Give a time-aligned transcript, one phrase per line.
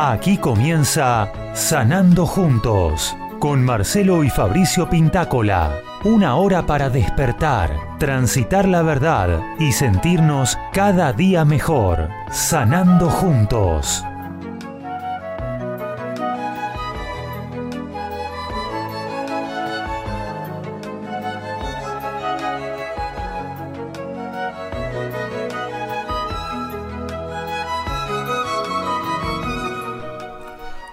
[0.00, 5.80] Aquí comienza Sanando Juntos con Marcelo y Fabricio Pintácola.
[6.04, 12.10] Una hora para despertar, transitar la verdad y sentirnos cada día mejor.
[12.30, 14.04] Sanando Juntos.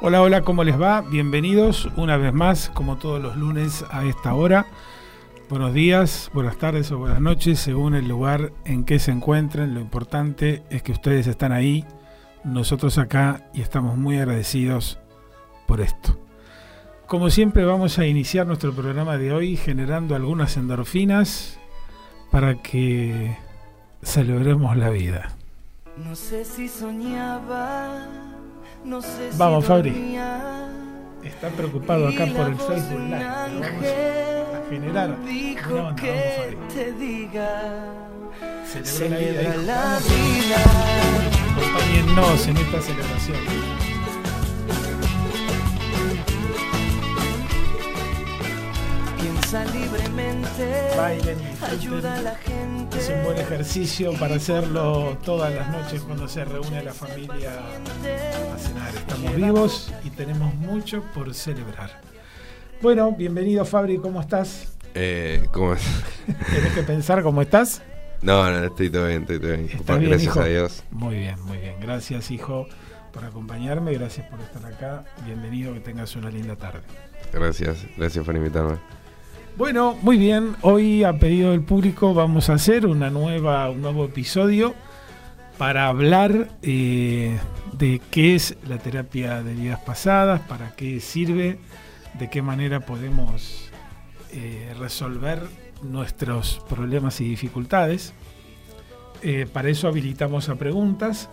[0.07, 1.01] Hola, hola, ¿cómo les va?
[1.01, 4.67] Bienvenidos una vez más, como todos los lunes a esta hora.
[5.49, 9.73] Buenos días, buenas tardes o buenas noches, según el lugar en que se encuentren.
[9.73, 11.85] Lo importante es que ustedes están ahí,
[12.43, 14.99] nosotros acá, y estamos muy agradecidos
[15.65, 16.19] por esto.
[17.07, 21.57] Como siempre vamos a iniciar nuestro programa de hoy generando algunas endorfinas
[22.29, 23.35] para que
[24.03, 25.35] celebremos la vida.
[25.97, 28.34] No sé si soñaba
[29.37, 30.17] Vamos, Fabri.
[31.23, 33.25] Está preocupado acá por el Facebook Live.
[33.25, 35.95] Vamos a generar una onda.
[36.01, 36.57] Vamos, Fabri.
[38.83, 40.59] Celebra la vida.
[41.51, 43.84] Acompáñennos en esta celebración.
[49.63, 51.37] Libremente, bailen,
[51.71, 52.97] ayuda a la gente.
[52.97, 57.51] Es un buen ejercicio para hacerlo todas las noches cuando se reúne la familia
[58.53, 58.93] a cenar.
[58.95, 62.01] Estamos vivos y tenemos mucho por celebrar.
[62.81, 64.75] Bueno, bienvenido Fabri, ¿cómo estás?
[64.93, 65.81] Eh, ¿Cómo es?
[66.51, 67.81] ¿Tienes que pensar cómo estás?
[68.21, 69.67] No, no, estoy todo bien, estoy todo bien.
[69.67, 70.83] bien gracias a Dios.
[70.91, 71.75] Muy bien, muy bien.
[71.79, 72.67] Gracias, hijo,
[73.13, 73.93] por acompañarme.
[73.93, 75.05] Gracias por estar acá.
[75.25, 76.81] Bienvenido, que tengas una linda tarde.
[77.31, 78.77] Gracias, gracias por invitarme.
[79.57, 80.57] Bueno, muy bien.
[80.63, 84.75] Hoy a pedido del público vamos a hacer una nueva, un nuevo episodio
[85.57, 87.39] para hablar eh,
[87.71, 91.57] de qué es la terapia de vidas pasadas, para qué sirve,
[92.19, 93.71] de qué manera podemos
[94.33, 95.41] eh, resolver
[95.83, 98.13] nuestros problemas y dificultades.
[99.21, 101.29] Eh, para eso habilitamos a preguntas.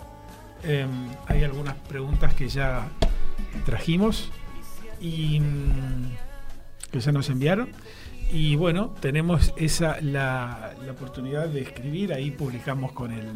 [0.62, 2.88] Em, hay algunas preguntas que ya
[3.66, 4.30] trajimos
[5.00, 6.12] y mm,
[6.92, 7.70] que ya nos enviaron.
[8.32, 13.30] Y bueno, tenemos esa la, oportunidad de escribir, ahí publicamos con el...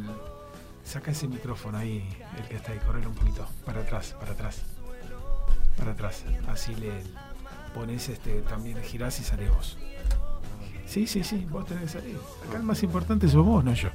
[0.84, 2.02] Saca ese micrófono ahí,
[2.38, 4.62] el que está ahí, correr un poquito, para atrás, para atrás,
[5.76, 6.24] para atrás.
[6.48, 6.92] Así le
[7.74, 9.76] pones este, también girás y sale vos.
[10.86, 12.16] Sí, sí, sí, vos tenés que salir.
[12.48, 13.90] Acá el más importante sos vos, no yo.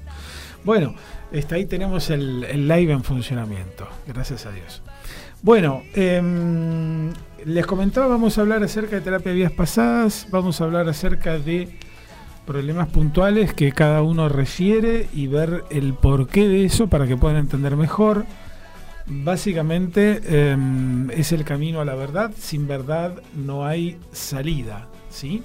[0.63, 0.93] Bueno,
[1.31, 4.83] está, ahí tenemos el, el live en funcionamiento, gracias a Dios.
[5.43, 6.21] Bueno, eh,
[7.45, 11.39] les comentaba, vamos a hablar acerca de terapia de vías pasadas, vamos a hablar acerca
[11.39, 11.67] de
[12.45, 17.37] problemas puntuales que cada uno refiere y ver el porqué de eso para que puedan
[17.37, 18.25] entender mejor.
[19.07, 20.21] Básicamente
[20.51, 25.41] em, es el camino a la verdad, sin verdad no hay salida, ¿sí?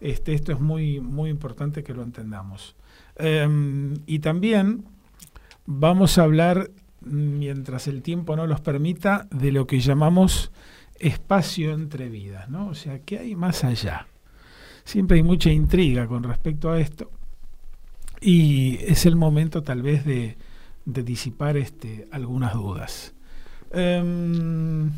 [0.00, 2.74] Este, esto es muy, muy importante que lo entendamos.
[3.16, 4.84] Em, y también
[5.66, 6.70] vamos a hablar,
[7.06, 10.50] mientras el tiempo no los permita, de lo que llamamos
[10.98, 12.68] espacio entre vidas, ¿no?
[12.68, 14.06] O sea, ¿qué hay más allá?
[14.84, 17.10] Siempre hay mucha intriga con respecto a esto
[18.20, 20.36] y es el momento tal vez de,
[20.84, 23.14] disipar este, algunas dudas.
[23.72, 24.90] Em,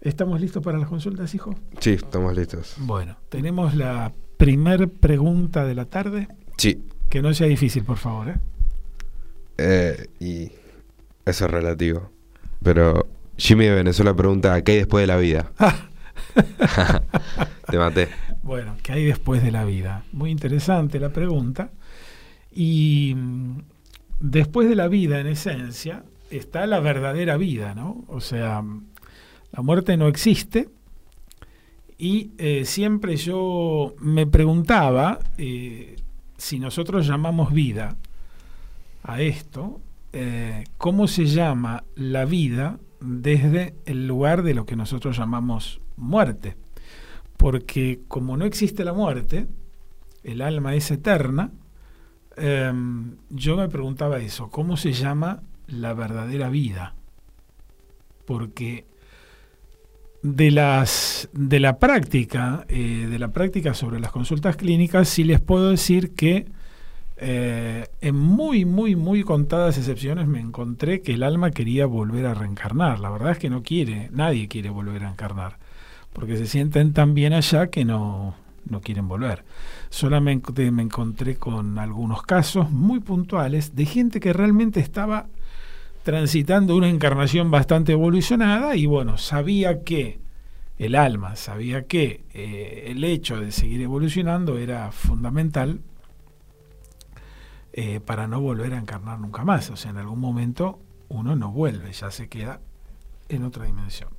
[0.00, 1.54] ¿Estamos listos para las consultas, hijo?
[1.80, 2.76] Sí, estamos listos.
[2.78, 6.28] Bueno, tenemos la primer pregunta de la tarde.
[6.56, 6.82] Sí.
[7.08, 8.28] Que no sea difícil, por favor.
[8.28, 8.36] ¿eh?
[9.58, 10.65] Eh, y
[11.26, 12.10] eso es relativo.
[12.62, 13.06] Pero
[13.36, 15.52] Jimmy de Venezuela pregunta, ¿qué hay después de la vida?
[17.70, 18.08] Te maté.
[18.42, 20.04] Bueno, ¿qué hay después de la vida?
[20.12, 21.70] Muy interesante la pregunta.
[22.52, 23.58] Y mm,
[24.20, 28.04] después de la vida, en esencia, está la verdadera vida, ¿no?
[28.08, 28.62] O sea,
[29.52, 30.68] la muerte no existe.
[31.98, 35.96] Y eh, siempre yo me preguntaba eh,
[36.36, 37.96] si nosotros llamamos vida
[39.02, 39.80] a esto,
[40.18, 46.56] eh, ¿cómo se llama la vida desde el lugar de lo que nosotros llamamos muerte.
[47.36, 49.46] Porque como no existe la muerte,
[50.22, 51.52] el alma es eterna,
[52.36, 56.94] em, yo me preguntaba eso, ¿cómo se llama la verdadera vida?
[58.26, 58.86] Porque
[60.22, 65.40] de las de la práctica, eh, de la práctica sobre las consultas clínicas, sí les
[65.40, 66.46] puedo decir que
[67.18, 72.34] eh, en muy, muy, muy contadas excepciones me encontré que el alma quería volver a
[72.34, 73.00] reencarnar.
[73.00, 75.58] La verdad es que no quiere, nadie quiere volver a encarnar,
[76.12, 78.34] porque se sienten tan bien allá que no,
[78.68, 79.44] no quieren volver.
[79.88, 85.26] Solamente me encontré con algunos casos muy puntuales de gente que realmente estaba
[86.02, 90.20] transitando una encarnación bastante evolucionada y bueno, sabía que
[90.78, 95.80] el alma, sabía que eh, el hecho de seguir evolucionando era fundamental
[97.76, 99.70] eh, para no volver a encarnar nunca más.
[99.70, 102.60] O sea, en algún momento uno no vuelve, ya se queda
[103.28, 104.10] en otra dimensión.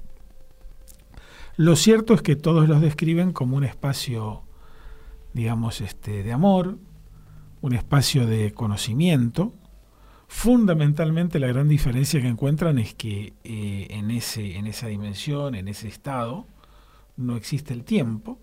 [1.57, 4.43] Lo cierto es que todos los describen como un espacio,
[5.33, 6.77] digamos, este, de amor,
[7.61, 9.51] un espacio de conocimiento,
[10.27, 15.69] Fundamentalmente la gran diferencia que encuentran es que eh, en, ese, en esa dimensión, en
[15.69, 16.45] ese estado,
[17.15, 18.37] no existe el tiempo.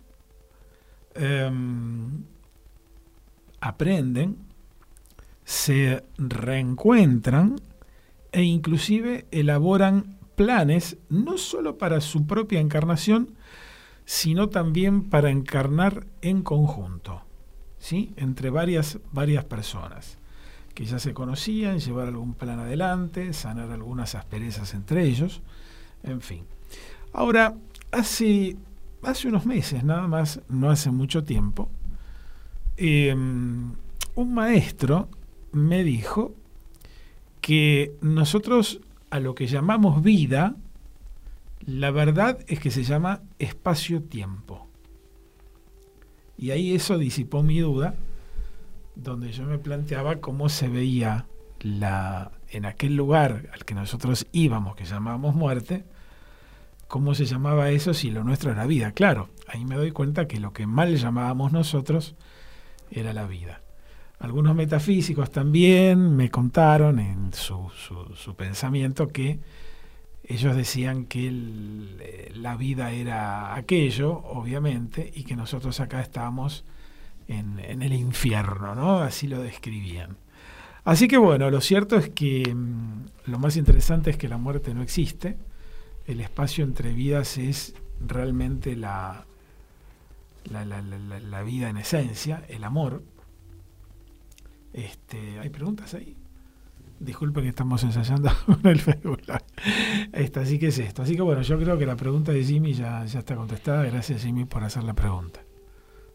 [1.14, 2.24] Em,
[3.60, 4.38] aprenden,
[5.44, 7.56] se reencuentran
[8.32, 13.34] e inclusive elaboran planes no solo para su propia encarnación,
[14.04, 17.22] sino también para encarnar en conjunto,
[17.78, 18.12] ¿sí?
[18.16, 20.18] entre varias, varias personas
[20.74, 25.40] que ya se conocían, llevar algún plan adelante, sanar algunas asperezas entre ellos,
[26.02, 26.44] en fin.
[27.12, 27.54] Ahora,
[27.92, 28.56] hace,
[29.02, 31.68] hace unos meses, nada más, no hace mucho tiempo,
[32.76, 33.72] em,
[34.16, 35.08] un maestro
[35.54, 36.34] me dijo
[37.40, 38.80] que nosotros
[39.10, 40.56] a lo que llamamos vida,
[41.64, 44.66] la verdad es que se llama espacio-tiempo.
[46.36, 47.94] Y ahí eso disipó mi duda
[48.96, 51.26] donde yo me planteaba cómo se veía
[51.60, 55.84] la, en aquel lugar al que nosotros íbamos, que llamábamos muerte,
[56.88, 58.92] cómo se llamaba eso si lo nuestro era vida.
[58.92, 62.14] Claro, ahí me doy cuenta que lo que mal llamábamos nosotros
[62.90, 63.63] era la vida.
[64.24, 67.70] Algunos metafísicos también me contaron en su,
[68.34, 69.38] pensamiento que
[70.22, 71.30] ellos decían que
[72.34, 76.64] la vida era aquello, obviamente, y que nosotros acá estábamos
[77.28, 79.00] en, el infierno, ¿no?
[79.00, 80.16] Así lo describían.
[80.84, 84.72] Así que bueno, lo cierto es que mm, lo más interesante es que la muerte
[84.72, 85.36] no existe.
[86.06, 89.26] El espacio entre vidas es realmente la,
[90.50, 93.02] la vida en esencia, el amor.
[94.74, 96.16] Este, ¿Hay preguntas ahí?
[96.98, 99.22] Disculpen que estamos ensayando con el Facebook.
[100.36, 101.02] así que es esto.
[101.02, 103.84] Así que bueno, yo creo que la pregunta de Jimmy ya, está contestada.
[103.84, 105.40] Gracias Jimmy por hacer la pregunta.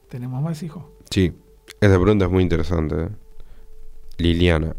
[0.10, 0.84] ¿Tenemos más hijos?
[1.10, 1.34] Sí,
[1.80, 2.96] esa pregunta es muy interesante.
[3.04, 3.10] ¿eh?
[4.18, 4.76] Liliana.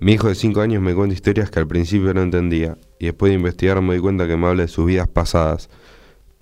[0.00, 3.30] Mi hijo de 5 años me cuenta historias que al principio no entendía y después
[3.30, 5.68] de investigar me di cuenta que me habla de sus vidas pasadas.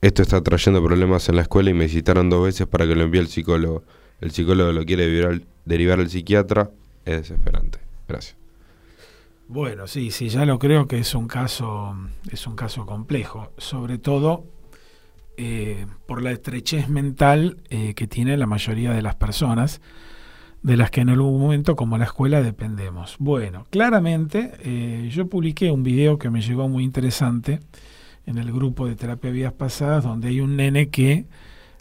[0.03, 3.05] Esto está trayendo problemas en la escuela y me citaron dos veces para que lo
[3.05, 3.83] envíe el psicólogo.
[4.21, 6.71] El psicólogo lo quiere derivar, derivar al psiquiatra.
[7.05, 7.79] Es desesperante.
[8.09, 8.37] Gracias.
[9.49, 11.97] Bueno, sí, sí, ya lo creo que es un caso,
[12.31, 14.45] es un caso complejo, sobre todo
[15.37, 19.81] eh, por la estrechez mental eh, que tiene la mayoría de las personas,
[20.63, 23.17] de las que en algún momento como la escuela dependemos.
[23.21, 27.61] Bueno, claramente eh, yo publiqué un video que me llegó muy interesante
[28.27, 31.27] en el grupo de terapia vidas pasadas, donde hay un nene que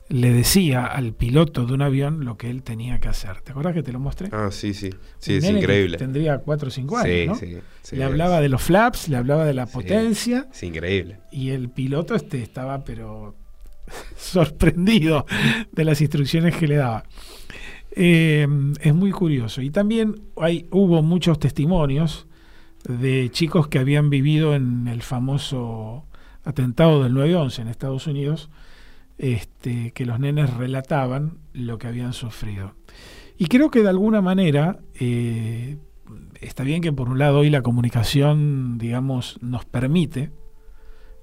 [0.07, 3.41] le decía al piloto de un avión lo que él tenía que hacer.
[3.41, 4.29] ¿Te acuerdas que te lo mostré?
[4.31, 4.91] Ah, sí, sí.
[5.17, 5.97] Sí, es increíble.
[5.97, 9.53] Tendría 4 o 5 años, sí, sí, le hablaba de los flaps, le hablaba de
[9.53, 10.47] la potencia.
[10.51, 11.19] Es increíble.
[11.31, 13.35] Y el piloto este estaba, pero
[14.17, 15.25] sorprendido
[15.71, 17.03] de las instrucciones que le daba.
[17.95, 18.47] Eh,
[18.81, 19.61] es muy curioso.
[19.61, 22.27] Y también hay, hubo muchos testimonios
[22.87, 26.05] de chicos que habían vivido en el famoso
[26.43, 28.49] atentado del 9-11 en Estados Unidos,
[29.17, 32.73] este, que los nenes relataban lo que habían sufrido.
[33.37, 35.77] Y creo que de alguna manera eh,
[36.41, 40.31] está bien que por un lado hoy la comunicación, digamos, nos permite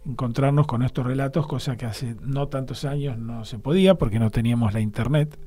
[0.05, 4.31] encontrarnos con estos relatos, cosa que hace no tantos años no se podía porque no
[4.31, 5.39] teníamos la internet,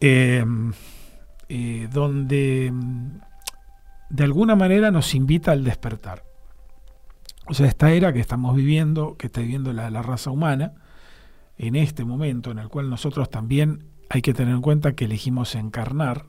[0.00, 0.72] em,
[1.48, 3.08] eh, donde mm,
[4.10, 6.24] de alguna manera nos invita al despertar.
[7.46, 10.72] O sea, esta era que estamos viviendo, que está viviendo la, la raza humana,
[11.60, 15.54] en este momento en el cual nosotros también hay que tener en cuenta que elegimos
[15.54, 16.24] encarnar,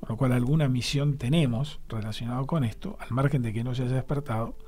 [0.00, 3.84] con lo cual alguna misión tenemos relacionado con esto, al margen de que no se
[3.84, 4.58] haya despertado,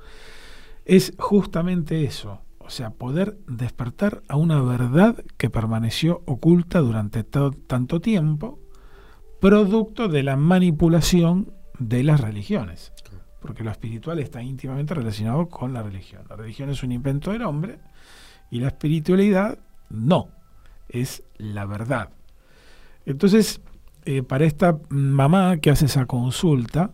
[0.85, 7.99] es justamente eso, o sea, poder despertar a una verdad que permaneció oculta durante tanto
[7.99, 8.61] tiempo,
[9.41, 12.93] producto de la manipulación de las religiones.
[13.41, 16.23] Porque lo espiritual está íntimamente relacionado con la religión.
[16.29, 17.79] La religión es un invento del hombre
[18.49, 20.29] y la espiritualidad no,
[20.89, 22.09] es la verdad.
[23.05, 23.61] Entonces,
[24.05, 26.91] eh, para esta mamá que hace esa consulta,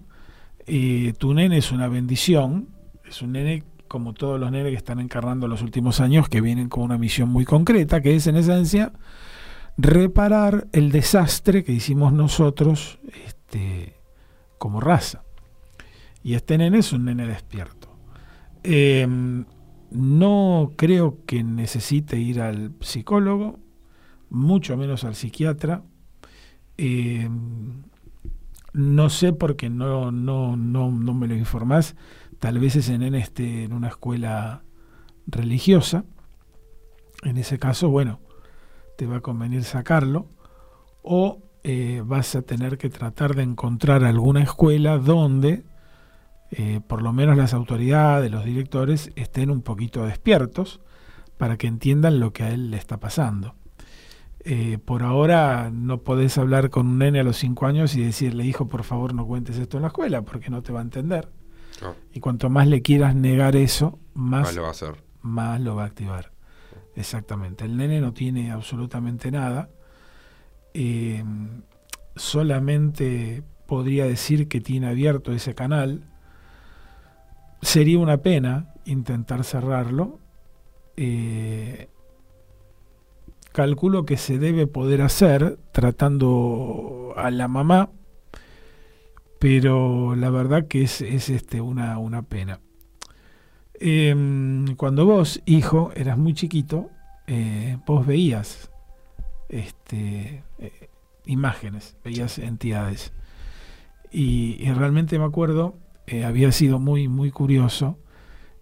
[0.65, 2.69] eh, tu nene es una bendición,
[3.05, 6.69] es un nene como todos los nenes que están encarnando los últimos años, que vienen
[6.69, 8.93] con una misión muy concreta, que es en esencia
[9.77, 13.95] reparar el desastre que hicimos nosotros este,
[14.57, 15.23] como raza.
[16.23, 17.89] Y este nene es un nene despierto.
[18.63, 19.07] Eh,
[19.93, 23.59] no creo que necesite ir al psicólogo,
[24.29, 25.83] mucho menos al psiquiatra.
[26.77, 27.29] Eh,
[28.73, 31.95] no sé porque no, no, no, no me lo informás.
[32.39, 34.63] Tal vez nene esté en una escuela
[35.27, 36.05] religiosa.
[37.23, 38.19] En ese caso, bueno,
[38.97, 40.27] te va a convenir sacarlo.
[41.03, 45.63] O eh, vas a tener que tratar de encontrar alguna escuela donde
[46.55, 50.81] eh, por lo menos las autoridades, los directores, estén un poquito despiertos
[51.37, 53.55] para que entiendan lo que a él le está pasando.
[54.45, 58.45] Eh, por ahora no podés hablar con un nene a los 5 años y decirle,
[58.45, 61.29] hijo, por favor no cuentes esto en la escuela, porque no te va a entender.
[61.81, 65.03] No, Y cuanto más le quieras negar eso, más, lo va a hacer.
[65.21, 66.31] más lo va a activar.
[66.95, 67.65] Exactamente.
[67.65, 69.69] El nene no tiene absolutamente nada.
[70.73, 71.23] Eh,
[72.15, 76.03] solamente podría decir que tiene abierto ese canal.
[77.63, 80.19] Sería una pena intentar cerrarlo.
[80.97, 81.87] Eh,
[83.53, 87.89] calculo que se debe poder hacer tratando a la mamá,
[89.39, 92.59] pero la verdad que es, es este, una, una pena.
[93.75, 96.89] Em, cuando vos, hijo, eras muy chiquito,
[97.27, 98.71] eh, vos veías
[99.47, 100.89] este, eh,
[101.25, 103.13] imágenes, veías entidades.
[104.11, 105.75] Y, y realmente me acuerdo,
[106.07, 107.97] eh, había sido muy, muy curioso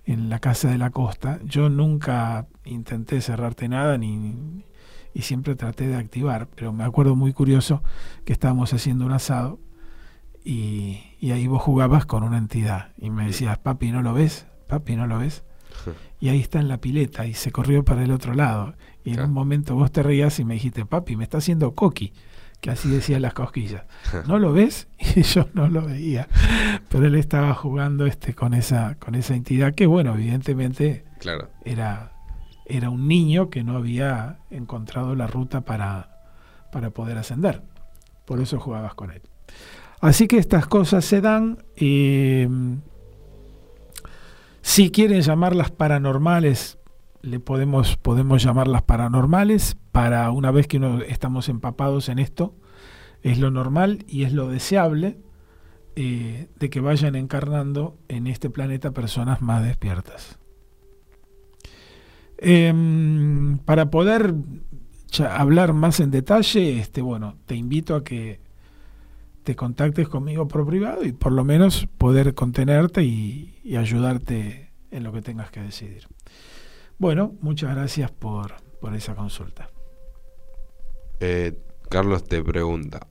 [0.05, 1.39] en la casa de la costa.
[1.43, 4.63] Yo nunca intenté cerrarte nada ni,
[5.13, 7.83] y siempre traté de activar, pero me acuerdo muy curioso
[8.25, 9.59] que estábamos haciendo un asado
[10.43, 14.47] y, y ahí vos jugabas con una entidad y me decías, papi, ¿no lo ves?
[14.67, 15.43] Papi, ¿no lo ves?
[16.19, 18.75] Y ahí está en la pileta y se corrió para el otro lado.
[19.03, 19.29] Y en Claro.
[19.29, 22.13] un momento vos te reías y me dijiste, papi, me está haciendo coqui,
[22.61, 23.83] que así decían las cosquillas.
[24.27, 24.87] ¿No lo ves?
[25.15, 26.27] Y yo no lo veía.
[26.89, 31.49] Pero él estaba jugando este con esa, con esa entidad que, bueno, evidentemente Claro.
[31.65, 32.13] era,
[32.65, 36.21] era un niño que no había encontrado la ruta para,
[36.71, 37.61] para poder ascender.
[38.25, 39.21] Por eso jugabas con él.
[39.99, 41.57] Así que estas cosas se dan.
[41.75, 42.47] eh,
[44.61, 46.77] si quieren llamarlas paranormales,
[47.21, 49.77] le podemos, podemos llamarlas paranormales.
[49.91, 52.55] Para una vez que uno estamos empapados en esto,
[53.21, 55.17] es lo normal y es lo deseable
[55.95, 60.39] eh, de que vayan encarnando en este planeta personas más despiertas.
[62.37, 64.33] Em, para poder
[65.29, 68.39] hablar más en detalle, este, bueno, te invito a que
[69.43, 75.03] te contactes conmigo por privado y por lo menos poder contenerte y, y ayudarte en
[75.03, 76.07] lo que tengas que decidir.
[77.01, 79.71] Bueno, muchas gracias por, por esa consulta.
[81.19, 81.57] Eh,
[81.89, 83.07] Carlos te pregunta.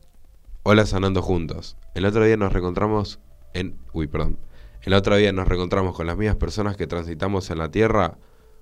[0.62, 1.76] Hola sanando juntos.
[1.96, 3.18] El otro día nos reencontramos
[3.52, 3.80] en...
[3.92, 4.38] Uy, perdón.
[4.82, 8.18] El otro día nos reencontramos con las mismas personas que transitamos en la Tierra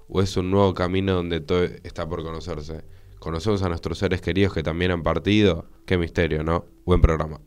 [0.08, 2.86] o es un nuevo camino donde todo está por conocerse.
[3.18, 5.66] Conocemos a nuestros seres queridos que también han partido.
[5.84, 6.64] Qué misterio, ¿no?
[6.86, 7.38] Buen programa.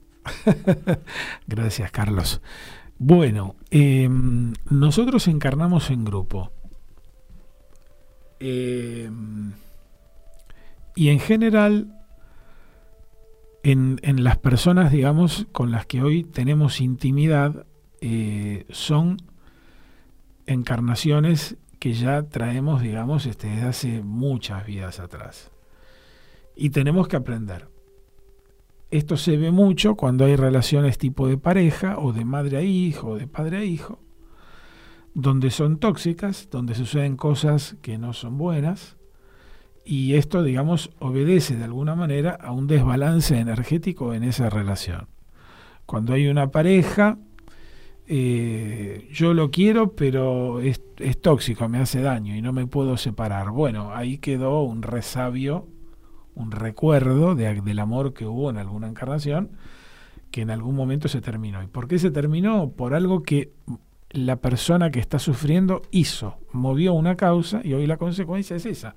[1.48, 2.44] Gracias, Carlos.
[3.00, 6.52] Bueno, em, nosotros encarnamos en grupo.
[8.44, 9.54] Em,
[10.96, 11.96] y en general,
[13.62, 17.68] en, en las personas, digamos, con las que hoy tenemos intimidad,
[18.02, 19.18] eh, son
[20.48, 25.52] encarnaciones que ya traemos, digamos, este, desde hace muchas vidas atrás.
[26.56, 27.70] Y tenemos que aprender.
[28.90, 33.10] Esto se ve mucho cuando hay relaciones tipo de pareja o de madre a hijo
[33.10, 34.00] o de padre a hijo,
[35.14, 38.98] donde son tóxicas, donde suceden cosas que no son buenas
[39.84, 45.08] y esto, digamos, obedece de alguna manera a un desbalance energético en esa relación.
[45.86, 47.18] Cuando hay una pareja,
[48.08, 52.96] eh, yo lo quiero, pero es, es tóxico, me hace daño y no me puedo
[52.98, 53.50] separar.
[53.50, 55.68] Bueno, ahí quedó un resabio
[56.36, 59.52] un recuerdo de, del amor que hubo en alguna encarnación
[60.32, 61.62] que en algún momento se terminó.
[61.62, 62.72] ¿Y por qué se terminó?
[62.72, 63.52] Por algo que
[64.14, 68.96] la persona que está sufriendo hizo, movió una causa y hoy la consecuencia es esa.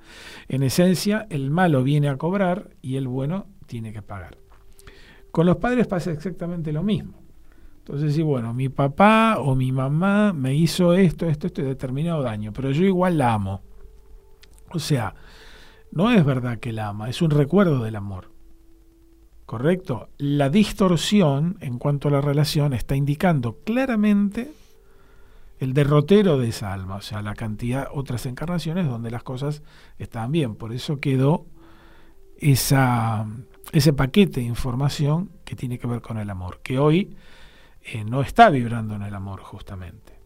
[0.49, 4.39] En esencia, el malo viene a cobrar y el bueno tiene que pagar.
[5.31, 7.23] Con los padres pasa exactamente lo mismo.
[7.79, 12.53] Entonces, sí, bueno, mi papá o mi mamá me hizo esto, esto, esto determinado daño,
[12.53, 13.63] pero yo igual la amo.
[14.71, 15.15] O sea,
[15.93, 18.31] no es verdad que la ama, es un recuerdo del amor.
[19.45, 20.09] ¿Correcto?
[20.17, 24.51] La distorsión en cuanto a la relación está indicando claramente
[25.59, 29.63] el derrotero de esa alma, o sea, la cantidad, otras encarnaciones donde las cosas
[29.99, 30.57] estaban bien.
[30.57, 31.47] Por eso quedó
[32.39, 33.27] esa,
[33.73, 37.17] ese paquete de información que tiene que ver con el amor, que hoy
[37.83, 40.19] eh, no está vibrando en el amor justamente.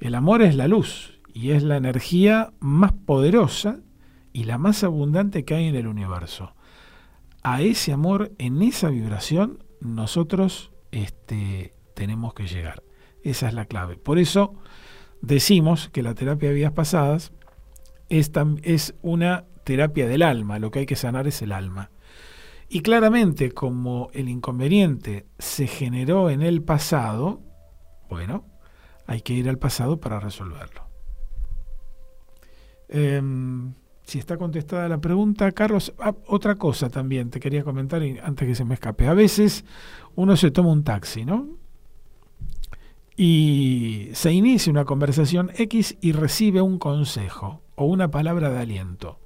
[0.00, 3.80] El amor es la luz y es la energía más poderosa
[4.32, 6.54] y la más abundante que hay en el universo.
[7.42, 12.82] A ese amor, en esa vibración, nosotros este, tenemos que llegar.
[13.22, 13.96] Esa es la clave.
[13.96, 14.54] Por eso
[15.20, 17.32] decimos que la terapia de vidas pasadas
[18.08, 18.30] es,
[18.62, 21.90] es una terapia del alma, lo que hay que sanar es el alma.
[22.68, 27.40] Y claramente, como el inconveniente se generó en el pasado,
[28.10, 28.44] bueno,
[29.06, 30.86] hay que ir al pasado para resolverlo.
[32.88, 38.48] Em, si está contestada la pregunta, Carlos, ah, otra cosa también te quería comentar antes
[38.48, 39.06] que se me escape.
[39.06, 39.64] A veces
[40.14, 41.57] uno se toma un taxi, ¿no?
[43.18, 49.18] Y se inicia una conversación X y recibe un consejo o una palabra de aliento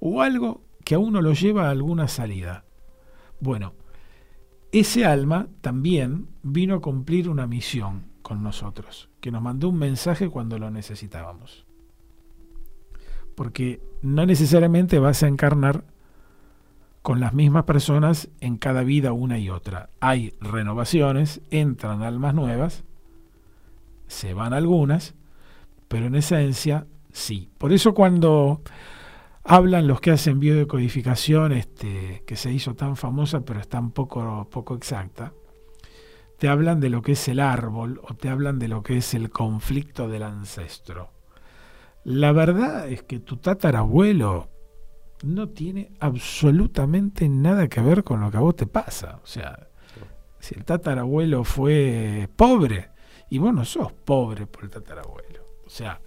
[0.00, 2.66] o algo que a uno lo lleva a alguna salida.
[3.40, 3.72] Bueno,
[4.72, 10.28] ese alma también vino a cumplir una misión con nosotros, que nos mandó un mensaje
[10.28, 11.66] cuando lo necesitábamos
[13.36, 15.84] porque no necesariamente vas a encarnar
[17.02, 19.90] con las mismas personas en cada vida una y otra.
[20.00, 22.82] Hay renovaciones, entran almas nuevas,
[24.06, 25.14] se van algunas,
[25.88, 27.50] pero en esencia sí.
[27.58, 28.62] Por eso cuando
[29.44, 34.48] hablan los que hacen biodecodificación, este, que se hizo tan famosa pero es tan poco,
[34.50, 35.32] poco exacta,
[36.38, 39.14] te hablan de lo que es el árbol o te hablan de lo que es
[39.14, 41.10] el conflicto del ancestro.
[42.04, 44.50] La verdad es que tu tatarabuelo
[45.24, 49.18] no tiene absolutamente nada que ver con lo que a vos te pasa.
[49.22, 49.68] O sea,
[50.38, 52.90] si el tatarabuelo fue pobre,
[53.30, 55.44] y vos no sos pobre por el tatarabuelo.
[55.66, 56.00] O sea,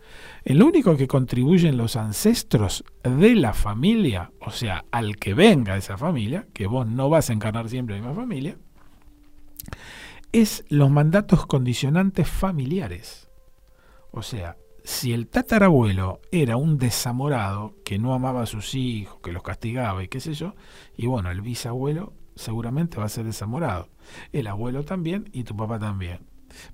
[0.46, 5.98] el único que contribuyen los ancestros de la familia, o sea, al que venga esa
[5.98, 8.58] familia, que vos no vas a encarnar siempre la misma familia,
[10.32, 13.30] es los mandatos condicionantes familiares.
[14.12, 14.56] O sea,
[14.86, 20.04] si el tatarabuelo era un desamorado que no amaba a sus hijos, que los castigaba
[20.04, 20.56] y qué sé yo,
[20.96, 23.90] y bueno, el bisabuelo seguramente va a ser desamorado.
[24.32, 26.29] El abuelo también y tu papá también.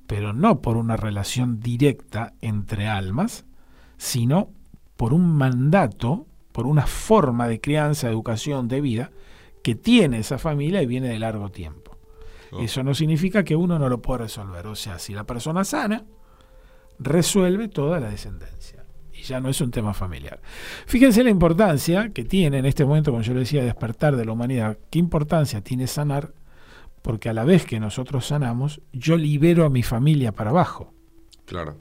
[0.07, 3.45] Pero no por una relación directa entre almas,
[3.97, 4.49] sino
[4.97, 9.11] por un mandato, por una forma de crianza, educación, de vida
[9.63, 11.97] que tiene esa familia y viene de largo tiempo.
[12.51, 12.61] Oh.
[12.61, 14.67] Eso no significa que uno no lo pueda resolver.
[14.67, 16.05] O sea, si la persona sana,
[16.99, 18.85] resuelve toda la descendencia.
[19.13, 20.41] Y ya no es un tema familiar.
[20.85, 24.33] Fíjense la importancia que tiene en este momento, como yo le decía, despertar de la
[24.33, 24.77] humanidad.
[24.89, 26.33] ¿Qué importancia tiene sanar?
[27.05, 30.91] Porque a la vez que nosotros sanamos, yo libero a mi familia para abajo.
[31.45, 31.77] Claro.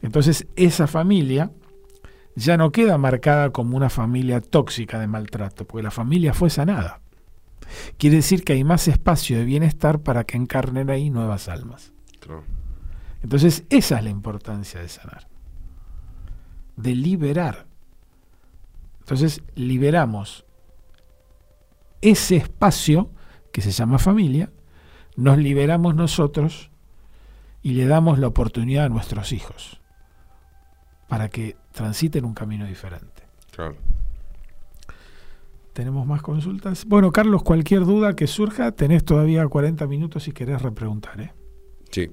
[0.00, 1.50] Entonces, esa familia
[2.36, 7.00] ya no queda marcada como una familia tóxica de maltrato, porque la familia fue sanada.
[7.98, 11.92] Quiere decir que hay más espacio de bienestar para que encarnen ahí nuevas almas.
[12.20, 12.44] Claro.
[13.24, 15.26] Entonces, esa es la importancia de sanar,
[16.76, 17.66] de liberar.
[19.00, 20.46] Entonces, liberamos
[22.00, 23.10] ese espacio
[23.54, 24.50] que se llama familia,
[25.14, 26.72] nos liberamos nosotros
[27.62, 29.80] y le damos la oportunidad a nuestros hijos
[31.06, 33.22] para que transiten un camino diferente.
[33.54, 33.76] Claro.
[35.72, 36.84] ¿Tenemos más consultas?
[36.84, 41.20] Bueno, Carlos, cualquier duda que surja, tenés todavía 40 minutos si querés repreguntar.
[41.20, 41.32] ¿eh?
[41.92, 42.10] Sí.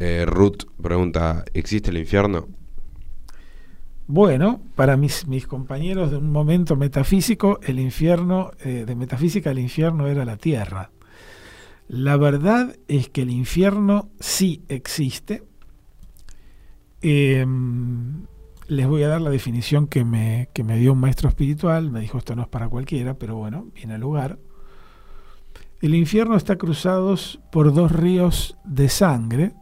[0.00, 2.48] Eh, Ruth pregunta, ¿existe el infierno?
[4.06, 10.06] Bueno, para mis, compañeros de un momento metafísico, el infierno, eh, de metafísica, el infierno
[10.08, 10.90] era la tierra.
[11.88, 15.42] La verdad es que el infierno sí existe.
[17.00, 18.26] Em,
[18.68, 21.90] les voy a dar la definición que me, que me dio un maestro espiritual.
[21.90, 24.38] Me dijo, esto no es para cualquiera, pero bueno, viene al lugar.
[25.80, 27.14] El infierno está cruzado
[27.50, 29.52] por dos ríos de sangre,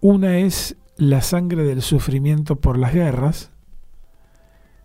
[0.00, 0.76] una es
[1.08, 3.50] la sangre del sufrimiento por las guerras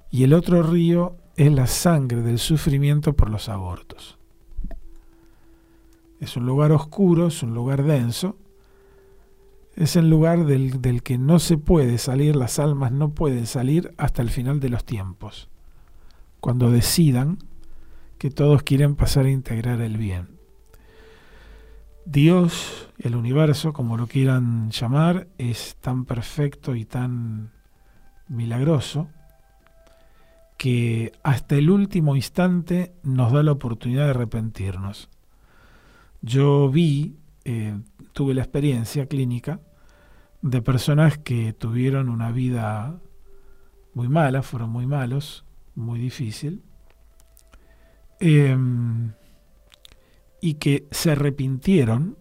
[0.10, 4.18] y el otro río es la sangre del sufrimiento por los abortos.
[6.20, 8.36] Es un lugar oscuro, es un lugar denso,
[9.76, 13.94] es el lugar del, del, que no se puede salir, las almas no pueden salir
[13.98, 15.50] hasta el final de los tiempos,
[16.40, 17.38] cuando decidan
[18.18, 20.37] que todos quieren pasar a integrar el bien.
[22.10, 27.52] Dios, el universo, como lo quieran llamar, es tan perfecto y tan
[28.30, 29.10] milagroso
[30.56, 35.10] que hasta el último instante nos da la oportunidad de arrepentirnos.
[36.22, 37.78] Yo vi, eh,
[38.14, 39.60] tuve la experiencia clínica
[40.42, 43.02] de personas que tuvieron una vida
[43.94, 45.44] muy mala, fueron muy malos,
[45.76, 46.64] muy difícil.
[48.22, 49.12] Em,
[50.42, 52.18] y que se arrepintieron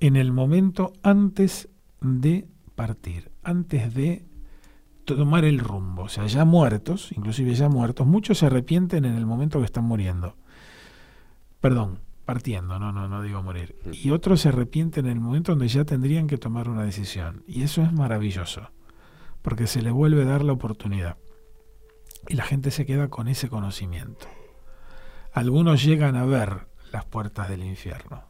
[0.00, 1.68] en el momento antes
[2.00, 4.26] de partir, antes de
[5.04, 9.24] tomar el rumbo, o sea, ya muertos, inclusive ya muertos, muchos se arrepienten en el
[9.24, 10.36] momento que están muriendo.
[11.60, 13.76] Perdón, partiendo, no, no, no digo morir.
[13.92, 17.44] Y otros se arrepienten en el momento donde ya tendrían que tomar una decisión.
[17.46, 18.70] Y eso es maravilloso,
[19.42, 21.16] porque se le vuelve a dar la oportunidad.
[22.28, 24.26] Y la gente se queda con ese conocimiento.
[25.32, 26.66] Algunos llegan a ver
[26.96, 28.24] las puertas del infierno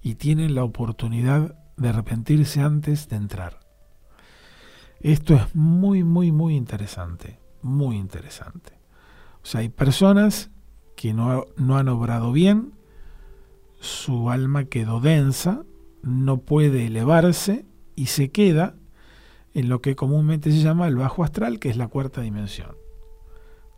[0.00, 3.58] y tienen la oportunidad de arrepentirse antes de entrar.
[5.00, 8.78] Esto es muy, muy, muy interesante, muy interesante.
[9.42, 10.50] O sea, hay personas
[10.94, 12.74] que no, no han obrado bien,
[13.80, 15.64] su alma quedó densa,
[16.02, 17.66] no puede elevarse
[17.96, 18.76] y se queda
[19.52, 22.76] en lo que comúnmente se llama el bajo astral, que es la cuarta dimensión,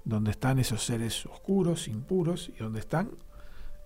[0.05, 3.12] donde están esos seres oscuros, impuros, y donde están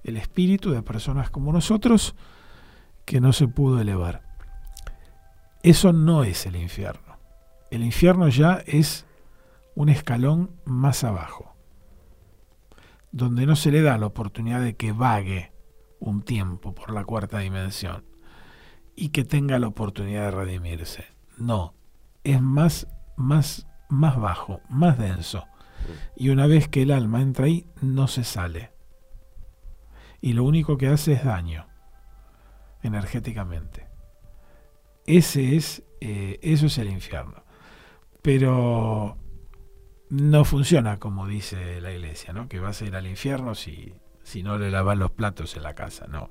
[0.04, 2.14] el espíritu de personas como nosotros
[3.04, 4.22] que no se pudo elevar.
[5.62, 7.18] Eso no es el infierno.
[7.70, 9.06] El infierno ya es
[9.74, 11.54] un escalón más abajo,
[13.12, 15.52] donde no se le da la oportunidad de que vague
[15.98, 18.04] un tiempo por la cuarta dimensión
[18.94, 21.04] y que tenga la oportunidad de redimirse.
[21.38, 21.74] No,
[22.24, 25.46] es más, más, más bajo, más denso.
[26.16, 28.71] Y una vez que el alma entra ahí, no se sale.
[30.22, 31.66] Y lo único que hace es daño
[32.82, 33.88] energéticamente.
[35.04, 37.44] Ese es, eh, eso es el infierno.
[38.22, 39.18] Pero
[40.10, 42.48] no funciona como dice la iglesia, ¿no?
[42.48, 45.74] Que vas a ir al infierno si, si no le lavas los platos en la
[45.74, 46.06] casa.
[46.06, 46.28] No.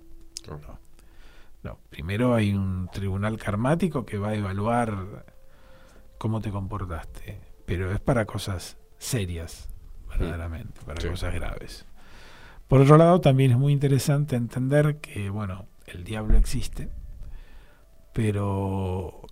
[0.48, 0.80] no.
[1.64, 1.78] No.
[1.90, 5.26] Primero hay un tribunal karmático que va a evaluar
[6.18, 7.42] cómo te comportaste.
[7.66, 9.70] Pero es para cosas serias,
[10.08, 11.86] verdaderamente, para cosas graves.
[12.72, 16.90] Por otro lado, también es muy interesante entender que, bueno, el diablo existe,
[18.14, 19.24] pero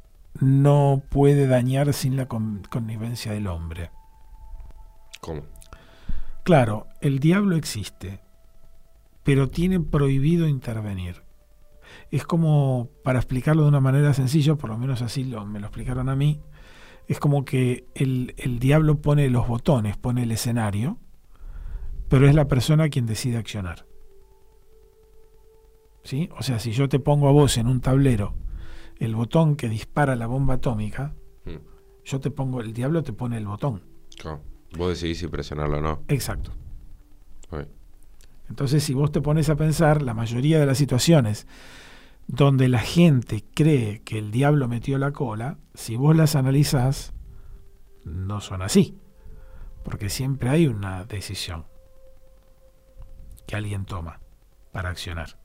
[0.41, 3.91] no puede dañar sin la connivencia del hombre.
[5.21, 5.43] ¿Cómo?
[6.43, 8.19] Claro, el diablo existe,
[9.23, 11.23] pero tiene prohibido intervenir.
[12.11, 15.67] Es como, para explicarlo de una manera sencilla, por lo menos así lo, me lo
[15.67, 16.41] explicaron a mí,
[17.07, 20.97] es como que el, el diablo pone los botones, pone el escenario,
[22.09, 23.85] pero es la persona quien decide accionar.
[26.03, 26.29] ¿Sí?
[26.37, 28.33] O sea, si yo te pongo a vos en un tablero
[28.97, 31.13] el botón que dispara la bomba atómica,
[31.45, 31.55] Mm.
[32.03, 33.83] yo te pongo, el diablo te pone el botón.
[34.77, 36.03] Vos decidís si presionarlo o no.
[36.09, 36.51] Exacto.
[38.49, 41.45] Entonces, si vos te pones a pensar, la mayoría de las situaciones
[42.25, 47.13] donde la gente cree que el diablo metió la cola, si vos las analizás,
[48.05, 48.97] no son así.
[49.83, 51.65] Porque siempre hay una decisión
[53.49, 54.19] que alguien toma
[54.71, 55.39] para accionar.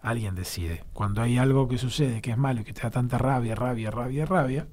[0.00, 0.84] Alguien decide.
[0.94, 3.90] Cuando hay algo que sucede que es malo y que te da tanta rabia, rabia,
[3.90, 4.68] rabia, rabia,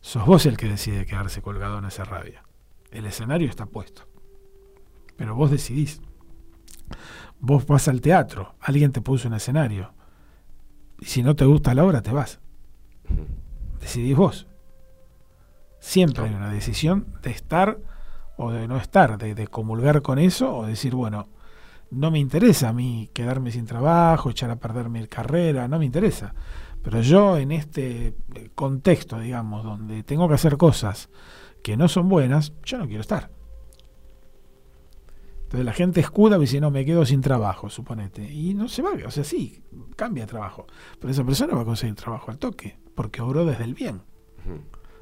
[0.00, 2.42] sos vos el que decide quedarse colgado en esa rabia.
[2.90, 4.02] El escenario está puesto.
[5.16, 6.02] Pero vos decidís.
[7.38, 9.94] Vos vas al teatro, alguien te puso un escenario.
[10.98, 12.40] Y si no te gusta la obra, te vas.
[13.78, 14.48] Decidís vos.
[15.78, 17.78] Siempre hay una decisión de estar
[18.36, 21.28] o de no estar, de, de comulgar con eso o decir, bueno,
[21.94, 25.84] no me interesa a mí quedarme sin trabajo, echar a perder mi carrera, no me
[25.84, 26.34] interesa.
[26.82, 31.08] Pero yo en este eh, contexto, digamos, donde tengo que hacer cosas
[31.62, 33.30] que no son buenas, yo no quiero estar.
[35.44, 38.30] Entonces la gente escuda y dice, no, me quedo sin trabajo, suponete.
[38.30, 39.62] Y no se va, o sea, sí,
[39.96, 40.66] cambia de trabajo.
[40.98, 44.02] Pero esa persona va a conseguir trabajo al toque, porque obró desde el bien.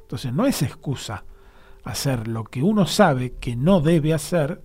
[0.01, 1.25] Entonces no es excusa
[1.83, 4.61] hacer lo que uno sabe que no debe hacer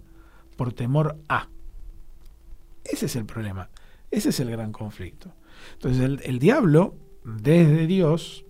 [0.57, 1.49] por temor a.
[2.91, 3.71] Ese es el problema.
[4.11, 5.35] Ese es el gran conflicto.
[5.75, 8.45] Entonces el, el diablo, desde Dios,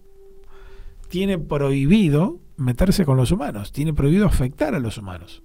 [1.09, 5.43] tiene prohibido meterse con los humanos, tiene prohibido afectar a los humanos.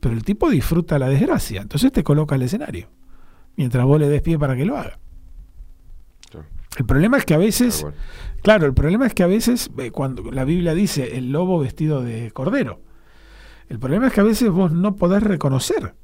[0.00, 2.88] Pero el tipo disfruta la desgracia, entonces te coloca el escenario,
[3.56, 4.98] mientras vos le des pie para que lo haga.
[6.76, 7.86] El problema es que a veces,
[8.42, 12.02] claro, el problema es que a veces, eh, cuando la Biblia dice el lobo vestido
[12.02, 12.80] de cordero,
[13.68, 15.94] el problema es que a veces vos no podés reconocer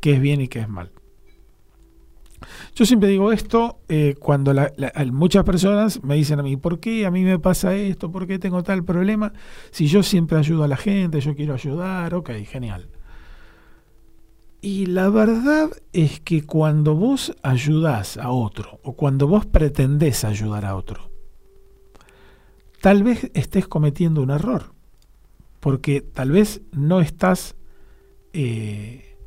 [0.00, 0.90] qué es bien y qué es mal.
[2.74, 4.54] Yo siempre digo esto eh, cuando
[5.12, 8.10] muchas personas me dicen a mí, ¿por qué a mí me pasa esto?
[8.10, 9.32] ¿Por qué tengo tal problema?
[9.70, 12.88] Si yo siempre ayudo a la gente, yo quiero ayudar, ok, genial.
[14.60, 20.64] Y la verdad es que cuando vos ayudás a otro o cuando vos pretendés ayudar
[20.64, 21.10] a otro,
[22.80, 24.72] tal vez estés cometiendo un error,
[25.60, 27.56] porque tal vez no estás
[28.32, 29.18] eh,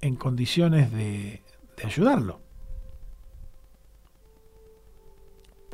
[0.00, 1.42] en condiciones de
[1.84, 2.43] ayudarlo.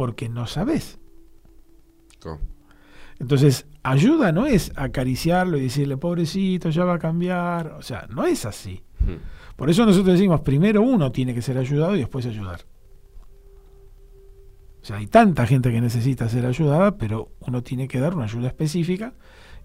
[0.01, 0.99] Porque no sabes.
[3.19, 7.73] Entonces, ayuda no es acariciarlo y decirle, pobrecito, ya va a cambiar.
[7.73, 8.83] O sea, no es así.
[9.01, 9.57] Mm.
[9.57, 12.63] Por eso nosotros decimos, primero uno tiene que ser ayudado y después ayudar.
[14.81, 18.25] O sea, hay tanta gente que necesita ser ayudada, pero uno tiene que dar una
[18.25, 19.13] ayuda específica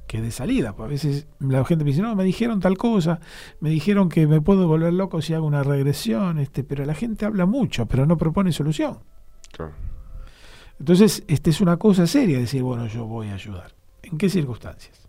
[0.06, 0.76] que de salida.
[0.76, 3.22] Pues a veces la gente me dice, no, me dijeron tal cosa,
[3.62, 7.26] me dijeron que me puedo volver loco si hago una regresión, este, pero la gente
[7.26, 9.00] habla mucho, pero no propone solución.
[9.54, 9.95] Claro.
[10.80, 13.74] Entonces, esta es una cosa seria, decir, bueno, yo voy a ayudar.
[14.04, 15.08] ¿En qué circunstancias?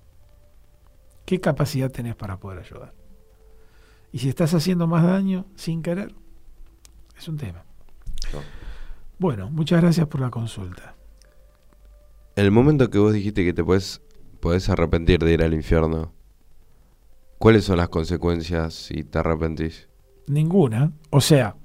[1.24, 2.94] ¿Qué capacidad tenés para poder ayudar?
[4.12, 6.14] Y si estás haciendo más daño sin querer,
[7.18, 7.64] es un tema.
[9.18, 10.94] Bueno, muchas gracias por la consulta.
[12.36, 14.00] El momento que vos dijiste que te podés,
[14.40, 16.12] podés arrepentir de ir al infierno,
[17.38, 19.88] ¿cuáles son las consecuencias si te arrepentís?
[20.28, 20.92] Ninguna.
[21.10, 21.56] O sea,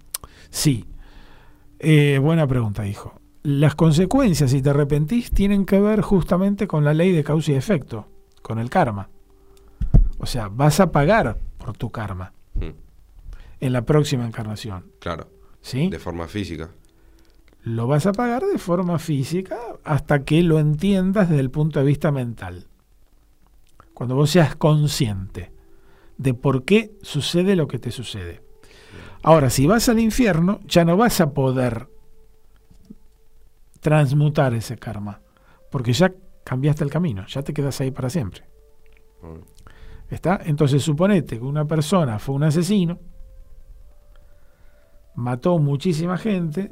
[0.49, 0.85] sí.
[1.79, 3.20] Eh, buena pregunta, hijo.
[3.43, 7.55] Las consecuencias, si te arrepentís, tienen que ver justamente con la ley de causa y
[7.55, 8.07] efecto,
[8.41, 9.09] con el karma.
[10.19, 12.69] O sea, vas a pagar por tu karma Mm.
[13.61, 14.85] en la próxima encarnación.
[14.99, 15.27] Claro,
[15.61, 15.89] ¿Sí?
[15.89, 16.69] de forma física.
[17.63, 21.85] Lo vas a pagar de forma física hasta que lo entiendas desde el punto de
[21.85, 22.67] vista mental.
[23.93, 25.51] Cuando vos seas consciente
[26.17, 28.41] de por qué sucede lo que te sucede.
[29.23, 31.87] Ahora, si vas al infierno, ya no vas a poder
[33.81, 35.21] transmutar ese karma,
[35.69, 36.13] porque ya
[36.43, 38.43] cambiaste el camino, ya te quedas ahí para siempre.
[39.21, 40.13] Mm.
[40.13, 40.39] ¿Está?
[40.45, 42.99] Entonces suponete que una persona fue un asesino,
[45.15, 46.71] mató muchísima gente,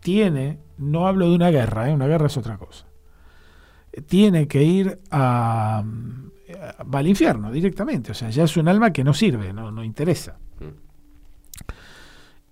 [0.00, 1.94] tiene, no hablo de una guerra, ¿eh?
[1.94, 2.86] una guerra es otra cosa,
[4.06, 9.04] tiene que ir a, va al infierno directamente, o sea, ya es un alma que
[9.04, 10.38] no sirve, no, no interesa.
[10.58, 10.90] Mm.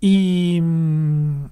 [0.01, 1.47] Y mm,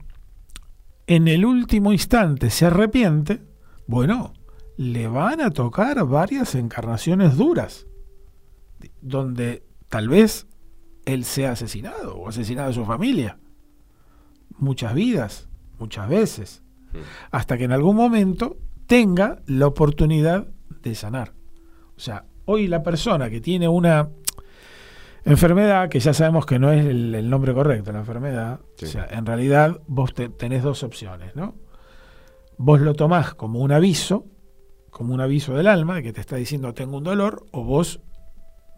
[1.06, 3.42] en el último instante se arrepiente,
[3.86, 4.32] bueno,
[4.76, 7.86] le van a tocar varias encarnaciones duras,
[9.00, 10.46] donde tal vez
[11.04, 13.38] él sea asesinado o asesinado a su familia.
[14.58, 16.62] Muchas vidas, muchas veces,
[17.30, 20.48] hasta que en algún momento tenga la oportunidad
[20.82, 21.34] de sanar.
[21.96, 24.10] O sea, hoy la persona que tiene una
[25.32, 28.86] enfermedad, que ya sabemos que no es el, el nombre correcto, la enfermedad, Sí.
[28.86, 31.54] o sea, en realidad vos te- tenés dos opciones, ¿no?
[32.58, 34.24] Vos lo tomás como un aviso,
[34.90, 38.00] como un aviso del alma, de que te está diciendo tengo un dolor, o vos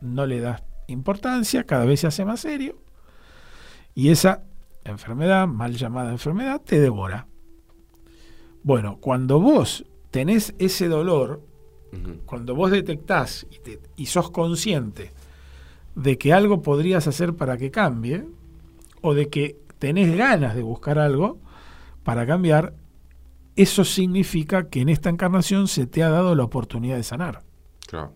[0.00, 2.82] no le das importancia, cada vez se hace más serio,
[3.94, 4.42] y esa
[4.84, 7.26] enfermedad, mal llamada enfermedad, te devora.
[8.62, 11.42] Bueno, cuando vos tenés ese dolor,
[12.26, 15.10] cuando vos detectás y, te- y sos consciente
[15.98, 18.24] de que algo podrías hacer para que cambie,
[19.02, 21.40] o de que tenés ganas de buscar algo
[22.04, 22.74] para cambiar,
[23.56, 27.42] eso significa que en esta encarnación se te ha dado la oportunidad de sanar.
[27.88, 28.12] Claro.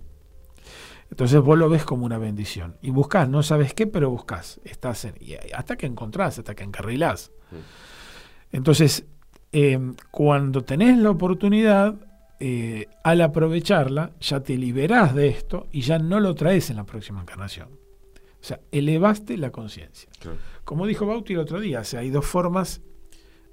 [1.10, 2.76] Entonces vos lo ves como una bendición.
[2.82, 4.60] Y buscás, no sabes qué, pero buscás.
[4.64, 7.32] Estás en, y hasta que encontrás, hasta que encarrilás.
[7.50, 8.56] Mm.
[8.56, 9.06] Entonces,
[9.50, 9.78] eh,
[10.12, 11.96] cuando tenés la oportunidad,
[12.44, 16.82] eh, al aprovecharla, ya te liberás de esto y ya no lo traes en la
[16.82, 17.68] próxima encarnación.
[17.70, 20.10] O sea, elevaste la conciencia.
[20.18, 20.38] Claro.
[20.64, 22.82] Como dijo Bauti el otro día, o sea, hay dos formas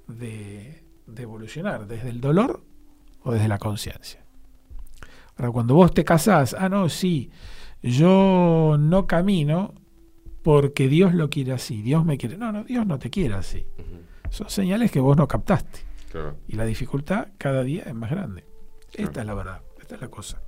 [0.08, 2.64] de, de evolucionar, desde el dolor
[3.22, 4.24] o desde la conciencia.
[5.36, 7.30] Ahora, cuando vos te casás, ah, no, sí,
[7.84, 9.72] yo no camino
[10.42, 12.36] porque Dios lo quiere así, Dios me quiere.
[12.36, 13.64] No, no, Dios no te quiere así.
[14.30, 15.78] Son señales que vos no captaste.
[16.10, 16.38] Claro.
[16.48, 18.49] Y la dificultad cada día es más grande.
[19.00, 20.40] Esta es la verdad, esta es la cosa.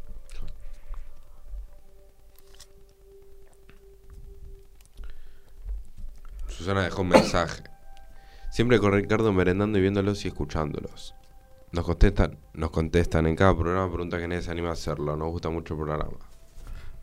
[6.48, 7.62] Susana dejó un mensaje.
[8.50, 11.14] Siempre con Ricardo merendando y viéndolos y escuchándolos.
[11.72, 15.16] Nos contestan, nos contestan en cada programa pregunta que nadie se anima a hacerlo.
[15.16, 16.18] Nos gusta mucho el programa.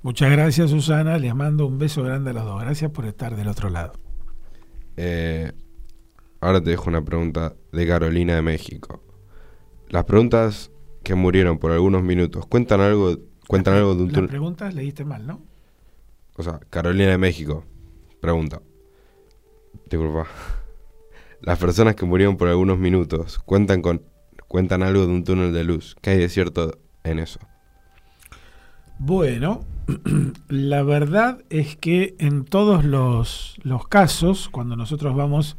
[0.04, 1.18] Muchas gracias, Susana.
[1.18, 2.62] Les mando un beso grande a los dos.
[2.62, 3.94] Gracias por estar del otro lado.
[4.96, 5.52] Eh,
[6.42, 9.02] ahora te dejo una pregunta de Carolina de México.
[9.90, 10.72] Las preguntas
[11.10, 13.18] que murieron por algunos minutos, ¿cuentan algo,
[13.48, 14.30] cuentan algo de un Las túnel?
[14.30, 15.42] preguntas leíste mal, ¿no?
[16.36, 17.66] O sea, Carolina de México,
[18.22, 18.62] pregunta.
[19.90, 20.28] Disculpa.
[21.42, 24.04] Las personas que murieron por algunos minutos, ¿cuentan, con,
[24.48, 25.96] ¿cuentan algo de un túnel de luz?
[26.00, 27.40] ¿Qué hay de cierto en eso?
[29.00, 29.66] Bueno,
[30.48, 35.58] la verdad es que en todos los, los casos, cuando nosotros vamos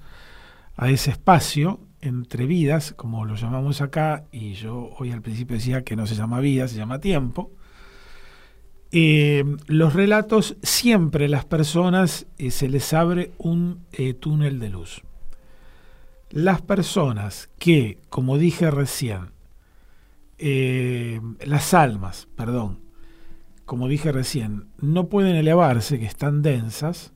[0.77, 5.83] a ese espacio entre vidas, como lo llamamos acá, y yo hoy al principio decía
[5.83, 7.51] que no se llama vida, se llama tiempo,
[8.93, 15.03] eh, los relatos siempre las personas eh, se les abre un eh, túnel de luz.
[16.31, 19.33] Las personas que, como dije recién,
[20.39, 22.81] las almas, perdón,
[23.67, 27.13] como dije recién, no pueden elevarse, que están densas,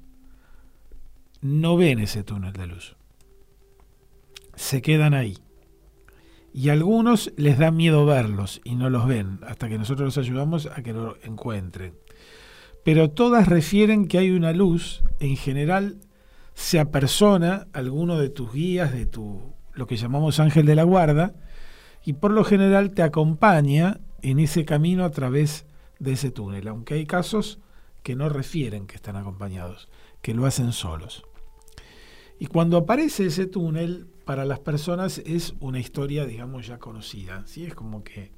[1.41, 2.97] no ven ese túnel de luz.
[4.57, 5.39] Se quedan ahí.
[6.53, 10.19] Y a algunos les da miedo verlos y no los ven, hasta que nosotros los
[10.19, 11.95] ayudamos a que lo encuentren.
[12.85, 15.99] Pero todas refieren que hay una luz, en general
[16.55, 21.35] se apersona alguno de tus guías, de tu lo que llamamos ángel de la guarda,
[22.05, 25.67] y por lo general te acompaña en ese camino a través
[25.99, 27.59] de ese túnel, aunque hay casos
[28.03, 29.89] que no refieren que están acompañados,
[30.23, 31.25] que lo hacen solos.
[32.45, 37.43] Y cuando aparece ese túnel, para las personas es una historia, digamos, ya conocida.
[37.47, 37.65] ¿sí?
[37.65, 38.33] Es como que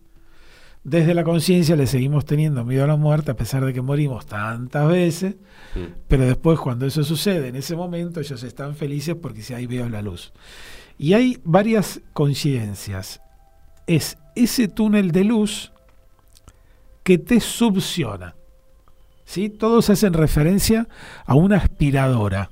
[0.84, 4.24] desde la conciencia le seguimos teniendo miedo a la muerte, a pesar de que morimos
[4.24, 5.34] tantas veces,
[5.74, 6.04] mm.
[6.06, 9.88] pero después cuando eso sucede, en ese momento ellos están felices porque si ahí veo
[9.88, 10.32] la luz.
[10.96, 13.20] Y hay varias coincidencias.
[13.88, 15.72] Es ese túnel de luz
[17.02, 18.36] que te subciona.
[19.24, 19.48] ¿sí?
[19.48, 20.86] Todos hacen referencia
[21.24, 22.50] a una aspiradora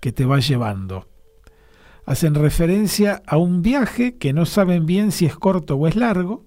[0.00, 1.06] que te va llevando
[2.10, 6.44] hacen referencia a un viaje que no saben bien si es corto o es largo,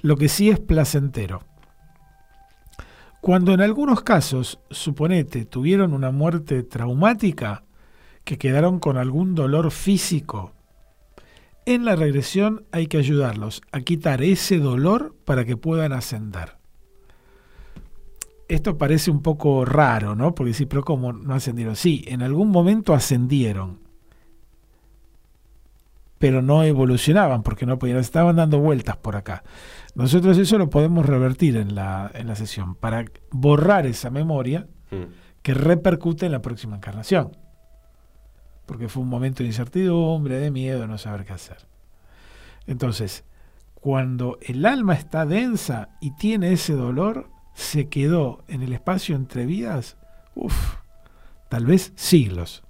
[0.00, 1.44] lo que sí es placentero.
[3.20, 7.62] Cuando en algunos casos, suponete, tuvieron una muerte traumática,
[8.24, 10.52] que quedaron con algún dolor físico,
[11.66, 16.56] en la regresión hay que ayudarlos a quitar ese dolor para que puedan ascender.
[18.54, 20.32] Esto parece un poco raro, ¿no?
[20.32, 21.74] Porque sí, pero ¿cómo no ascendieron?
[21.74, 23.80] Sí, en algún momento ascendieron,
[26.18, 29.42] pero no evolucionaban porque no podían, estaban dando vueltas por acá.
[29.96, 35.42] Nosotros eso lo podemos revertir en la, en la sesión para borrar esa memoria mm.
[35.42, 37.36] que repercute en la próxima encarnación.
[38.66, 41.66] Porque fue un momento de incertidumbre, de miedo, no saber qué hacer.
[42.68, 43.24] Entonces,
[43.74, 49.46] cuando el alma está densa y tiene ese dolor, se quedó en el espacio entre
[49.46, 49.96] vidas,
[50.34, 50.76] uff,
[51.48, 52.62] tal vez siglos.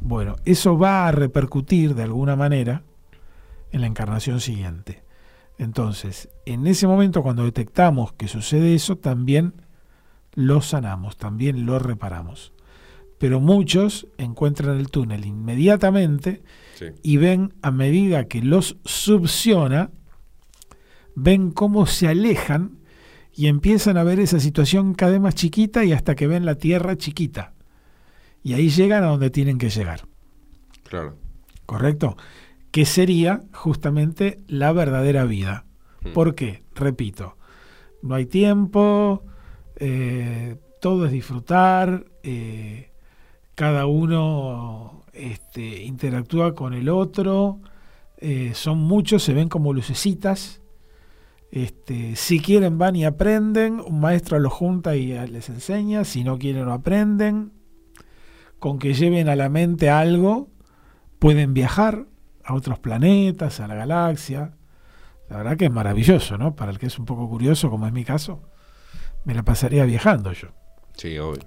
[0.00, 2.82] Bueno, eso va a repercutir de alguna manera
[3.72, 5.02] en la encarnación siguiente.
[5.58, 9.54] Entonces, en ese momento cuando detectamos que sucede eso, también
[10.34, 12.52] lo sanamos, también lo reparamos.
[13.18, 16.42] Pero muchos encuentran el túnel inmediatamente
[17.02, 19.90] y ven a medida que los subciona,
[21.14, 22.78] ven cómo se alejan
[23.36, 26.54] y empiezan a ver esa situación cada vez más chiquita y hasta que ven la
[26.54, 27.54] tierra chiquita
[28.44, 30.06] y ahí llegan a donde tienen que llegar.
[30.84, 31.16] Claro.
[31.66, 32.16] ¿Correcto?
[32.70, 35.64] Que sería justamente la verdadera vida.
[36.02, 36.12] Hmm.
[36.12, 36.62] ¿Por qué?
[36.74, 37.36] Repito,
[38.02, 39.24] no hay tiempo,
[39.76, 42.90] eh, todo es disfrutar, eh,
[43.54, 47.60] cada uno este, interactúa con el otro,
[48.18, 50.60] eh, son muchos, se ven como lucecitas.
[51.54, 56.36] Este, si quieren van y aprenden, un maestro los junta y les enseña, si no
[56.36, 57.52] quieren no aprenden
[58.58, 60.48] con que lleven a la mente algo,
[61.20, 62.06] pueden viajar
[62.42, 64.56] a otros planetas, a la galaxia.
[65.28, 66.56] La verdad que es maravilloso, ¿no?
[66.56, 68.42] Para el que es un poco curioso, como es mi caso,
[69.22, 70.48] me la pasaría viajando yo.
[70.96, 71.42] Sí, obvio.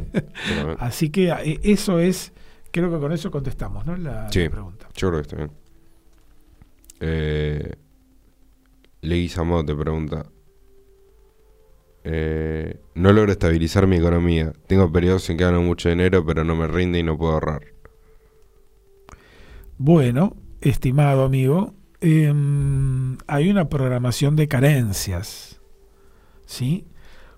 [0.80, 2.32] Así que eh, eso es,
[2.72, 3.96] creo que con eso contestamos, ¿no?
[3.96, 4.88] La, sí, pregunta.
[4.96, 5.52] Yo creo que está bien.
[6.98, 7.76] Eh,
[9.00, 10.26] te pregunta,
[12.08, 14.52] eh, no logro estabilizar mi economía.
[14.68, 17.62] Tengo periodos en que gano mucho dinero, pero no me rinde y no puedo ahorrar.
[19.76, 25.60] Bueno, estimado amigo, em, hay una programación de carencias.
[26.46, 26.86] ¿Sí?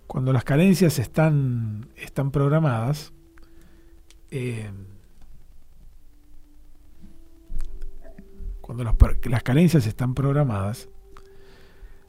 [0.07, 3.15] Cuando las carencias están, están programadas,
[4.31, 4.85] em,
[8.61, 10.91] cuando las carencias están programadas,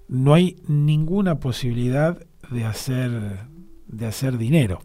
[0.10, 3.48] no hay ninguna posibilidad de hacer,
[3.88, 4.82] de hacer dinero.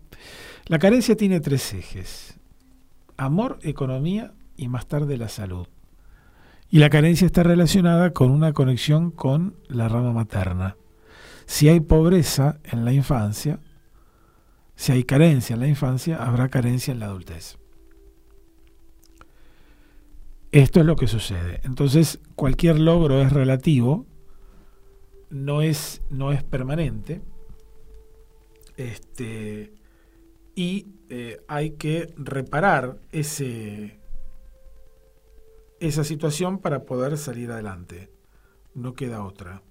[0.67, 2.39] La carencia tiene tres ejes.
[3.17, 5.67] Amor, economía y más tarde la salud.
[6.69, 10.77] Y la carencia está relacionada con una conexión con la rama materna.
[11.47, 13.61] Si hay pobreza en la infancia,
[14.77, 17.59] si hay carencia en la infancia, habrá carencia en la adultez.
[20.53, 21.61] Esto es lo que sucede.
[21.65, 24.07] Entonces, cualquier logro es relativo,
[25.31, 27.23] no es, no es permanente,
[28.77, 29.73] este,
[30.55, 34.01] y eh, hay que reparar ese,
[35.81, 38.11] esa situación para poder salir adelante.
[38.75, 39.63] No queda otra.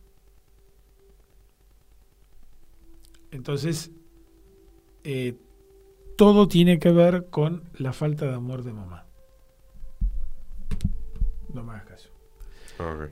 [3.31, 3.91] Entonces,
[5.03, 5.35] eh,
[6.17, 9.07] todo tiene que ver con la falta de amor de mamá.
[11.53, 12.12] No me hagas caso.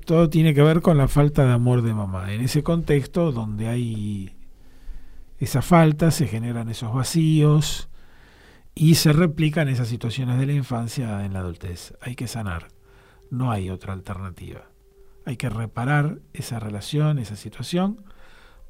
[0.06, 2.34] Todo tiene que ver con la falta de amor de mamá.
[2.34, 4.36] En ese contexto donde hay
[5.40, 7.90] esa falta, se generan esos vacíos
[8.76, 11.94] y se replican esas situaciones de la infancia en la adultez.
[12.02, 12.68] Hay que sanar.
[13.30, 14.70] No hay otra alternativa.
[15.26, 18.04] Hay que reparar esa relación, esa situación,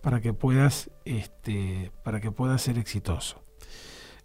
[0.02, 3.44] para que puedas, este, para que puedas ser exitoso.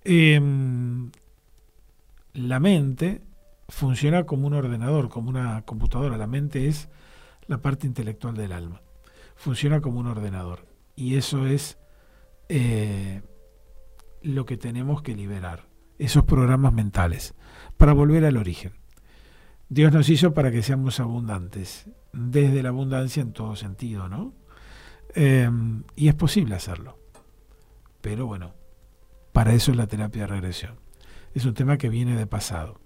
[0.05, 1.11] Em,
[2.33, 3.23] la mente
[3.69, 6.17] funciona como un ordenador, como una computadora.
[6.17, 6.89] La mente es
[7.47, 8.83] la parte intelectual del alma.
[9.35, 10.67] Funciona como un ordenador.
[10.95, 11.79] Y eso es
[12.49, 13.23] eh,
[14.23, 15.67] lo que tenemos que liberar.
[15.99, 17.35] Esos programas mentales.
[17.77, 18.73] Para volver al origen.
[19.69, 21.91] Dios nos hizo para que seamos abundantes.
[22.13, 24.33] Desde la abundancia en todo sentido, ¿no?
[25.15, 25.51] Eh,
[25.97, 26.99] y es posible hacerlo.
[28.01, 28.55] Pero bueno,
[29.33, 30.77] para eso es la terapia de regresión.
[31.35, 32.81] Es un tema que viene de pasado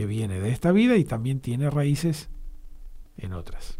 [0.00, 2.30] que viene de esta vida y también tiene raíces
[3.18, 3.78] en otras.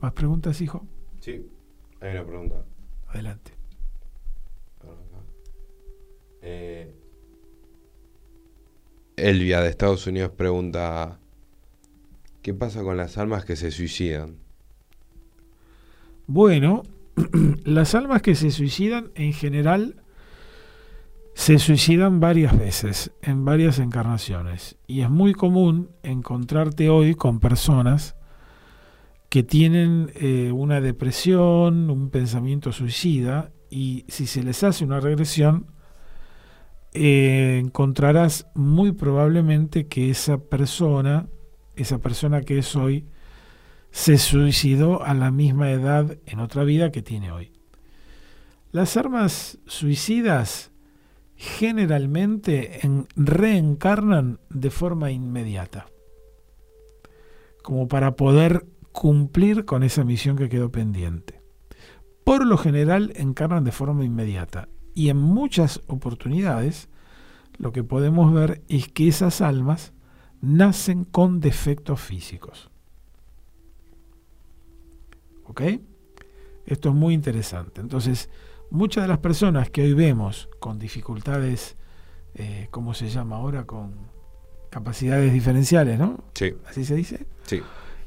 [0.00, 0.84] ¿Más preguntas, hijo?
[1.20, 1.46] Sí,
[2.00, 2.64] hay una pregunta.
[3.06, 3.52] Adelante.
[6.42, 6.92] Eh,
[9.14, 11.20] Elvia de Estados Unidos pregunta,
[12.42, 14.38] ¿qué pasa con las almas que se suicidan?
[16.26, 16.82] Bueno,
[17.62, 19.99] las almas que se suicidan en general
[21.40, 24.76] se suicidan varias veces, en varias encarnaciones.
[24.86, 28.14] Y es muy común encontrarte hoy con personas
[29.30, 35.68] que tienen eh, una depresión, un pensamiento suicida, y si se les hace una regresión,
[36.92, 41.26] eh, encontrarás muy probablemente que esa persona,
[41.74, 43.06] esa persona que es hoy,
[43.92, 47.50] se suicidó a la misma edad en otra vida que tiene hoy.
[48.72, 50.69] Las armas suicidas
[51.40, 55.86] generalmente en- reencarnan de forma inmediata,
[57.62, 61.40] como para poder cumplir con esa misión que quedó pendiente.
[62.24, 66.90] Por lo general encarnan de forma inmediata y en muchas oportunidades
[67.56, 69.94] lo que podemos ver es que esas almas
[70.42, 72.70] nacen con defectos físicos.
[75.46, 75.62] ¿Ok?
[76.66, 77.80] Esto es muy interesante.
[77.80, 78.28] Entonces,
[78.70, 81.76] muchas de las personas que hoy vemos con dificultades,
[82.34, 83.64] eh, ¿cómo se llama ahora?
[83.64, 83.92] Con
[84.70, 86.22] capacidades diferenciales, ¿no?
[86.34, 87.26] Sí, Así se dice.
[87.46, 87.62] sí.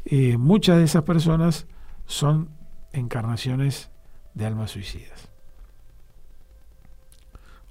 [0.06, 1.66] Eh, muchas de esas personas
[2.06, 2.50] son
[2.92, 3.90] encarnaciones
[4.34, 5.30] de almas suicidas.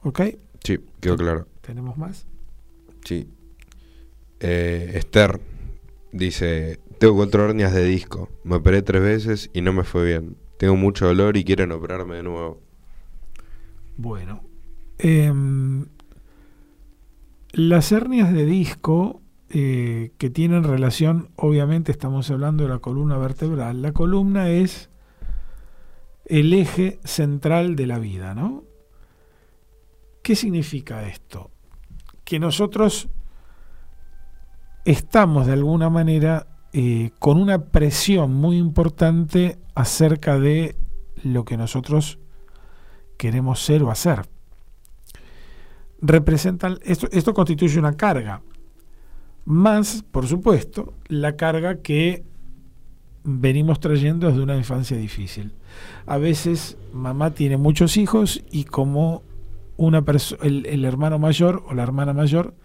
[0.02, 0.20] ¿Ok?
[0.64, 1.46] Sí, quedó claro.
[1.60, 2.26] ¿Tenemos más?
[3.04, 3.28] Sí.
[4.40, 5.40] Eh, Esther
[6.12, 8.30] dice, tengo cuatro hernias de disco.
[8.44, 10.36] Me operé tres veces y no me fue bien.
[10.58, 12.60] Tengo mucho dolor y quieren operarme de nuevo.
[13.96, 14.42] Bueno.
[14.98, 15.86] em,
[17.52, 19.20] las hernias de disco
[19.50, 23.82] eh, que tienen relación, obviamente estamos hablando de la columna vertebral.
[23.82, 24.88] La columna es
[26.24, 28.64] el eje central de la vida, ¿no?
[30.22, 31.50] ¿Qué significa esto?
[32.24, 33.08] Que nosotros
[34.86, 40.76] estamos de alguna manera eh, con una presión muy importante acerca de
[41.22, 42.18] lo que nosotros
[43.22, 44.28] queremos ser o hacer.
[46.00, 48.42] Representan, esto, esto constituye una carga,
[49.44, 52.24] más, por supuesto, la carga que
[53.22, 55.52] venimos trayendo desde una infancia difícil.
[56.04, 59.22] A veces mamá tiene muchos hijos y como
[59.76, 60.04] una
[60.42, 62.56] el, el hermano mayor o la hermana mayor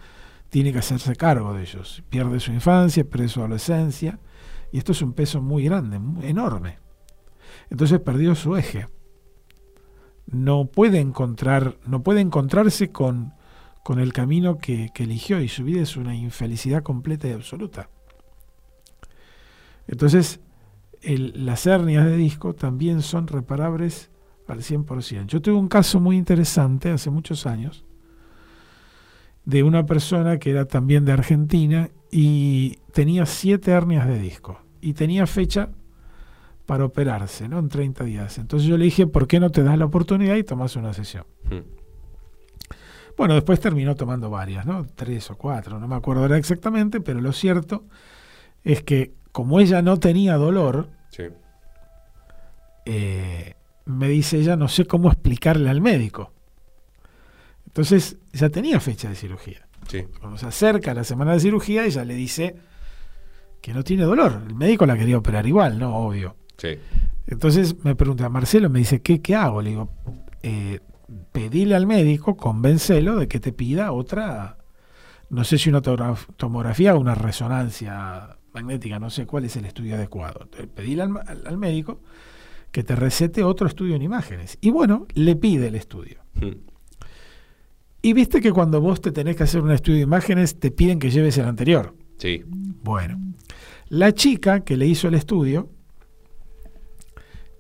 [0.50, 2.02] tiene que hacerse cargo de ellos.
[2.10, 4.18] Pierde su infancia, pierde su adolescencia
[4.72, 6.80] y esto es un peso muy grande, muy enorme.
[7.70, 8.88] Entonces perdió su eje.
[10.28, 13.34] No puede encontrar, no puede encontrarse con,
[13.84, 17.90] con el camino que, que eligió y su vida es una infelicidad completa y absoluta.
[19.88, 20.40] Entonces,
[21.02, 24.10] el- las hernias de disco también son reparables
[24.48, 25.28] al 100%.
[25.28, 27.86] Yo tuve un caso muy interesante hace muchos años
[29.46, 34.94] de una persona que era también de Argentina y tenía siete hernias de disco y
[34.94, 35.70] tenía fecha
[36.68, 37.58] para operarse, ¿no?
[37.58, 38.38] En 30 días.
[38.38, 41.26] Entonces yo le dije, ¿por qué no te das la oportunidad y tomas una sesión?
[41.50, 41.62] Hmm.
[43.18, 44.86] Bueno, después terminó tomando varias, ¿no?
[44.94, 47.86] Tres o cuatro, no me acuerdo ahora exactamente, pero lo cierto
[48.64, 51.24] es que como ella no tenía dolor, Sí.
[52.86, 53.56] eh,
[53.86, 56.32] me dice ella, no sé cómo explicarle al médico.
[57.66, 59.68] Entonces ya tenía fecha de cirugía.
[59.88, 60.04] Sí.
[60.20, 62.56] Cuando se acerca la semana de cirugía, ella le dice
[63.62, 64.42] que no tiene dolor.
[64.48, 65.96] El médico la quería operar igual, ¿no?
[65.96, 66.36] Obvio.
[66.58, 66.70] Sí.
[67.28, 69.62] Entonces me pregunta, Marcelo, me dice, ¿qué, qué hago?
[69.62, 69.90] Le digo,
[70.44, 70.80] eh,
[71.32, 74.58] pedile al médico, convencelo de que te pida otra,
[75.30, 79.66] no sé si una tomograf- tomografía o una resonancia magnética, no sé cuál es el
[79.66, 80.42] estudio adecuado.
[80.44, 82.02] Entonces, Pedile al, al- al médico
[82.72, 84.58] que te recete otro estudio en imágenes.
[84.62, 86.20] Y bueno, le pide el estudio.
[86.36, 86.52] Mm.
[88.02, 91.00] Y viste que cuando vos te tenés que hacer un estudio de imágenes, te piden
[91.00, 91.96] que lleves el anterior.
[92.18, 92.44] Sí.
[92.48, 93.20] Bueno,
[93.90, 95.70] la chica que le hizo el estudio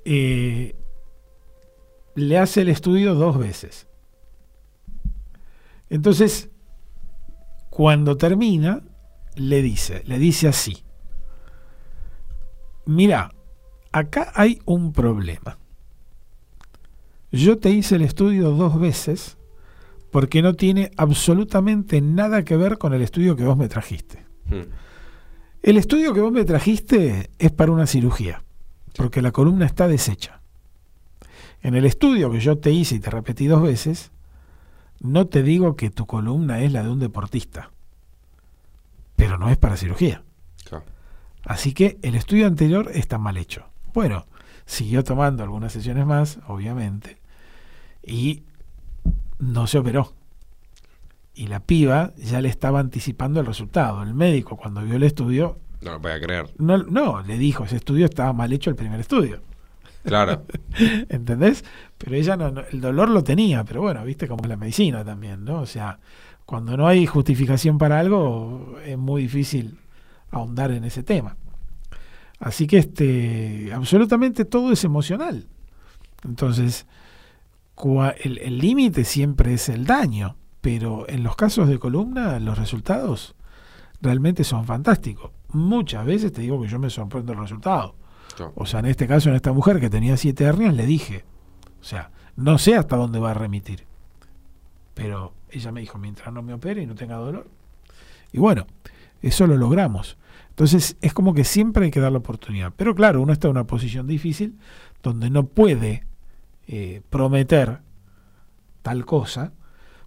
[0.10, 0.74] eh,
[2.16, 3.88] le hace el estudio dos veces.
[5.90, 6.50] Entonces,
[7.70, 8.84] cuando termina,
[9.36, 10.86] le dice, le dice así,
[12.86, 13.34] mira,
[13.92, 15.58] acá hay un problema.
[17.34, 19.38] Yo te hice el estudio dos veces
[20.10, 24.26] porque no tiene absolutamente nada que ver con el estudio que vos me trajiste.
[24.46, 24.72] Mm.
[25.64, 28.46] El estudio que vos me trajiste es para una cirugía,
[28.98, 30.42] porque la columna está deshecha.
[31.62, 34.12] En el estudio que yo te hice y te repetí dos veces,
[35.00, 37.72] no te digo que tu columna es la de un deportista,
[39.16, 40.24] pero no es para cirugía.
[40.68, 40.86] Claro.
[41.46, 43.66] Así que el estudio anterior está mal hecho.
[43.94, 44.26] Bueno,
[44.66, 47.20] siguió tomando algunas sesiones más, obviamente,
[48.04, 48.44] y
[49.40, 50.14] no se operó.
[51.36, 54.02] Y la piba ya le estaba anticipando el resultado.
[54.02, 56.46] El médico, cuando vio el estudio, No lo podía creer.
[56.58, 59.42] no, no le dijo, ese estudio estaba mal hecho el primer estudio.
[60.04, 60.44] Claro.
[61.10, 61.64] ¿Entendés?
[61.98, 65.04] Pero ella no, no- el dolor lo tenía, pero bueno, viste como es la medicina
[65.06, 65.60] también, ¿no?
[65.62, 66.00] O sea,
[66.46, 69.78] cuando no hay justificación para algo, es muy difícil
[70.32, 71.36] ahondar en ese tema.
[72.40, 75.48] Así que este, absolutamente todo es emocional.
[76.24, 76.86] Entonces,
[77.76, 83.36] cua- el límite siempre es el daño, pero en los casos de columna, los resultados
[84.02, 85.32] realmente son fantásticos.
[85.58, 87.96] Muchas veces te digo que yo me sorprendo el resultado.
[88.36, 88.54] Claro.
[88.56, 91.26] O sea, en este caso, en esta mujer que tenía siete hernias, le dije,
[91.82, 93.86] o sea, no sé hasta dónde va a remitir.
[94.94, 97.48] Pero ella me dijo, mientras no me opere y no tenga dolor.
[98.32, 98.68] Y bueno,
[99.22, 100.18] eso lo logramos.
[100.50, 102.74] Entonces, es como que siempre hay que dar la oportunidad.
[102.76, 104.58] Pero claro, uno está en una posición difícil
[105.04, 106.04] donde no puede
[106.68, 107.80] eh, prometer
[108.82, 109.54] tal cosa,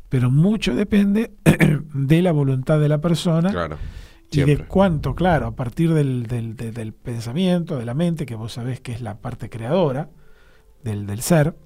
[0.09, 1.33] pero mucho depende
[1.95, 3.79] de la voluntad de la persona Claro.
[4.33, 8.35] Y de cuánto, claro, a partir del, del- de- del pensamiento, de la mente, que
[8.37, 10.11] vos sabés que es la parte creadora
[10.85, 11.57] del, del ser,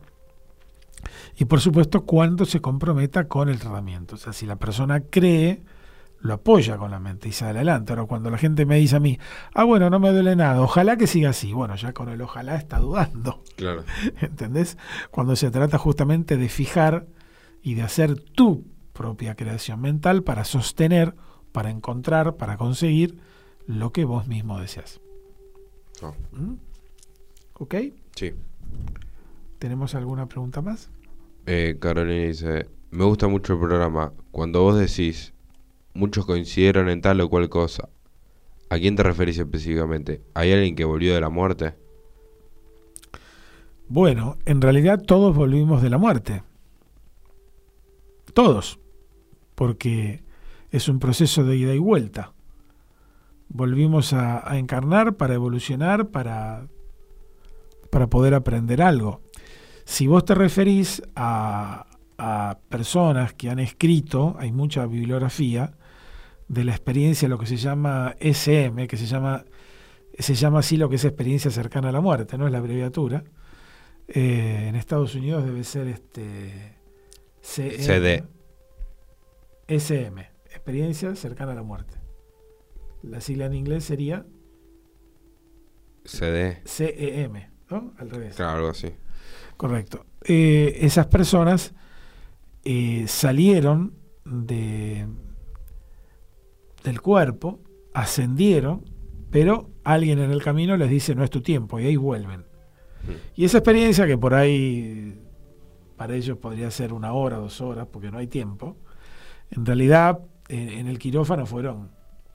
[1.37, 4.15] y por supuesto cuánto se comprometa con el tratamiento.
[4.15, 5.63] O sea, si la persona cree,
[6.21, 7.93] lo apoya con la mente y sale adelante.
[7.93, 9.19] Ahora, cuando la gente me dice a mí,
[9.53, 12.57] ah, bueno, no me duele nada, ojalá que siga así, bueno, ya con el ojalá
[12.57, 13.43] está dudando.
[13.57, 13.85] Claro.
[14.23, 14.79] ¿Entendés?
[15.11, 17.07] Cuando se trata justamente de fijar
[17.63, 21.15] y de hacer tu propia creación mental para sostener,
[21.55, 23.17] para encontrar, para conseguir
[23.69, 25.01] lo que vos mismo deseas.
[26.03, 26.17] No.
[26.33, 26.57] ¿Mm?
[27.61, 27.75] ¿Ok?
[28.17, 28.33] Sí.
[29.61, 30.91] ¿Tenemos alguna pregunta más?
[31.47, 34.13] Eh, Carolina dice, me gusta mucho el programa.
[34.33, 35.33] Cuando vos decís,
[35.95, 37.89] muchos coincidieron en tal o cual cosa,
[38.69, 40.23] ¿a quién te referís específicamente?
[40.35, 41.75] ¿Hay alguien que volvió de la muerte?
[43.87, 46.43] Bueno, en realidad todos volvimos de la muerte.
[48.33, 48.81] Todos.
[49.55, 50.24] Porque
[50.75, 52.33] es un proceso de ida y vuelta.
[53.49, 56.67] Volvimos a, a encarnar para evolucionar, para,
[57.91, 59.21] para poder aprender algo.
[59.85, 61.87] Si vos te referís a,
[62.19, 65.75] a personas que han escrito, hay mucha bibliografía
[66.49, 69.45] de la experiencia, lo que se llama SM, que se llama,
[70.19, 73.23] se llama así lo que es experiencia cercana a la muerte, no es la abreviatura.
[74.09, 76.79] Eh, en Estados Unidos debe ser este
[77.41, 78.25] CM, CD.
[79.69, 80.34] SM,
[80.65, 81.99] experiencia cercana a la muerte.
[83.03, 84.25] La sigla en inglés sería
[86.07, 86.63] CD.
[86.65, 87.35] CEM,
[87.69, 87.93] ¿no?
[87.99, 88.37] Al revés.
[88.37, 88.89] Claro, algo así.
[89.59, 90.07] Correcto.
[90.25, 91.75] Eh, esas personas
[92.65, 93.93] eh, salieron
[94.25, 95.07] de,
[96.83, 97.61] del cuerpo,
[97.93, 98.87] ascendieron,
[99.31, 102.47] pero alguien en el camino les dice no es tu tiempo y ahí vuelven.
[103.37, 105.21] Y esa experiencia que por ahí
[105.99, 108.79] para ellos podría ser una hora, dos horas, porque no hay tiempo,
[109.51, 111.91] en realidad en, en el quirófano fueron,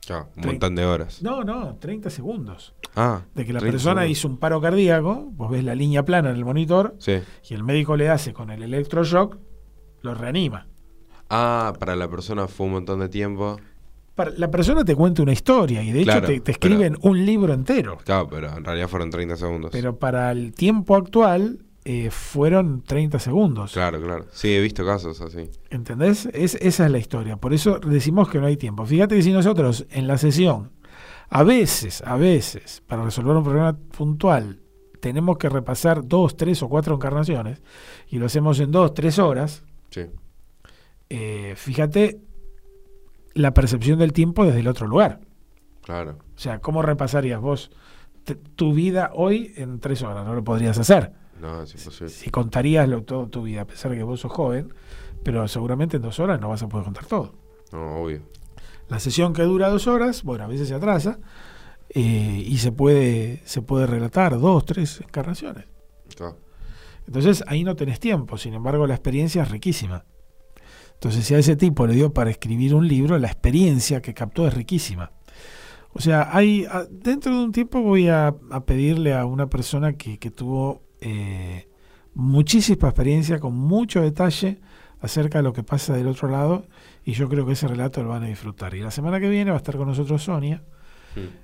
[0.05, 1.21] Claro, un montón de horas.
[1.21, 2.73] no, no, 30 segundos.
[2.95, 4.17] Ah, De que la 30 persona segundos.
[4.17, 7.19] hizo un paro cardíaco, vos ves la línea plana en el monitor, Sí.
[7.49, 9.37] y el médico le hace con el electroshock,
[10.01, 10.67] lo reanima.
[11.29, 13.57] Ah, para la persona fue un montón de tiempo.
[14.35, 17.97] La persona te cuenta una historia y de hecho te escriben un libro entero.
[18.03, 19.71] Claro, pero en realidad fueron 30 segundos.
[19.71, 23.73] Pero para el tiempo actual eh, fueron 30 segundos.
[23.73, 24.25] Claro, claro.
[24.31, 25.49] Sí, he visto casos así.
[25.69, 26.27] ¿Entendés?
[26.33, 27.37] Es, esa es la historia.
[27.37, 28.85] Por eso decimos que no hay tiempo.
[28.85, 30.71] Fíjate que si nosotros en la sesión,
[31.29, 34.59] a veces, a veces, para resolver un problema puntual,
[34.99, 37.61] tenemos que repasar dos, tres o cuatro encarnaciones
[38.09, 40.01] y lo hacemos en dos, tres horas, Sí.
[41.09, 42.19] eh, fíjate
[43.33, 45.21] la percepción del tiempo desde el otro lugar.
[45.83, 46.17] Claro.
[46.35, 47.71] O sea, ¿cómo repasarías vos
[48.55, 50.25] tu vida hoy en tres horas?
[50.25, 51.13] No lo podrías hacer.
[51.41, 52.09] No, es imposible.
[52.09, 54.73] Si contarías lo, toda tu vida, a pesar de que vos sos joven,
[55.23, 57.33] pero seguramente en dos horas no vas a poder contar todo.
[57.71, 58.21] No, obvio.
[58.87, 61.19] La sesión que dura dos horas, bueno, a veces se atrasa
[61.89, 65.65] eh, y se puede, se puede relatar dos, tres encarnaciones.
[67.05, 70.05] Entonces ahí no tenés tiempo, sin embargo la experiencia es riquísima.
[70.93, 74.47] Entonces si a ese tipo le dio para escribir un libro, la experiencia que captó
[74.47, 75.11] es riquísima.
[75.91, 80.19] O sea, hay dentro de un tiempo voy a, a pedirle a una persona que,
[80.19, 81.67] que tuvo eh,
[82.13, 84.59] muchísima experiencia, con mucho detalle
[85.01, 86.65] acerca de lo que pasa del otro lado,
[87.05, 88.75] y yo creo que ese relato lo van a disfrutar.
[88.75, 90.63] Y la semana que viene va a estar con nosotros Sonia,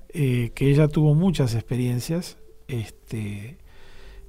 [0.09, 2.37] eh, que ella tuvo muchas experiencias,
[2.67, 3.57] este,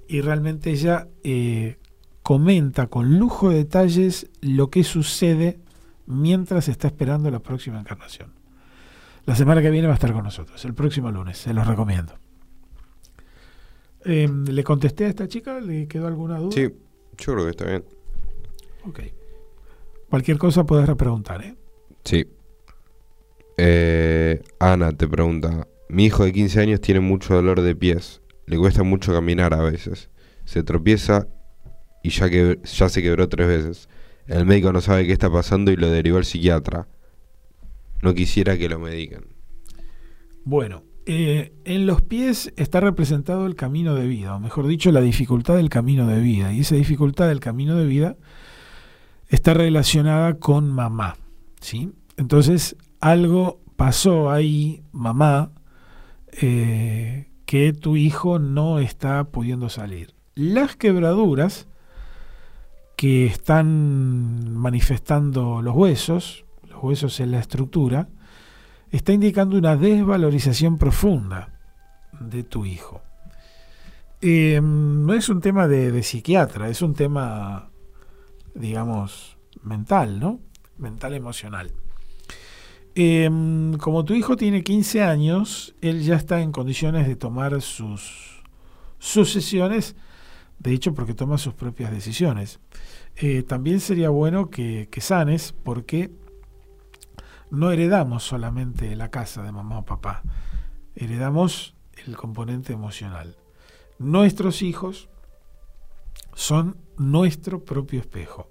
[0.09, 1.79] y realmente ella eh,
[2.23, 5.59] comenta con lujo de detalles lo que sucede
[6.07, 8.33] mientras está esperando la próxima encarnación.
[9.25, 12.15] La semana que viene va a estar con nosotros, el próximo lunes, se los recomiendo.
[14.09, 15.59] Eh, ¿Le contesté a esta chica?
[15.61, 16.53] ¿Le quedó alguna duda?
[16.53, 16.63] Sí,
[17.19, 17.85] yo creo que está bien.
[18.85, 19.01] Ok.
[20.09, 21.57] Cualquier cosa puedes repreguntar, ¿eh?
[22.05, 22.25] Sí.
[23.57, 28.59] Eh, Ana te pregunta, mi hijo de 15 años tiene mucho dolor de pies, le
[28.59, 30.09] cuesta mucho caminar a veces,
[30.45, 31.27] se tropieza
[32.05, 33.89] y ya, que, ya se quebró tres veces.
[34.29, 36.87] El médico no sabe qué está pasando y lo derivó al psiquiatra.
[38.03, 39.27] No quisiera que lo mediquen.
[40.45, 45.01] Bueno, eh, en los pies está representado el camino de vida, o mejor dicho, la
[45.01, 46.53] dificultad del camino de vida.
[46.53, 48.17] Y esa dificultad del camino de vida
[49.29, 51.17] está relacionada con mamá.
[51.61, 51.93] ¿sí?
[52.17, 55.53] Entonces, algo pasó ahí, mamá,
[56.43, 60.13] eh, que tu hijo no está pudiendo salir.
[60.35, 61.69] Las quebraduras
[62.97, 68.09] que están manifestando los huesos, los huesos en la estructura,
[68.91, 71.51] está indicando una desvalorización profunda
[72.21, 73.03] de tu hijo.
[74.21, 77.71] Eh, no es un tema de, psiquiatra, es un tema,
[78.55, 80.41] digamos, mental, ¿no?
[80.79, 81.71] Mental emocional.
[82.95, 83.31] Eh,
[83.79, 88.43] como tu hijo tiene 15 años, él ya está en condiciones de tomar sus,
[88.99, 89.97] sesiones,
[90.59, 92.59] de hecho porque toma sus propias decisiones.
[93.17, 96.11] Eh, también sería bueno que sanes porque
[97.51, 100.23] no heredamos solamente la casa de mamá o papá,
[100.95, 101.75] heredamos
[102.07, 103.37] el componente emocional.
[103.99, 105.09] Nuestros hijos
[106.35, 108.51] son nuestro propio espejo.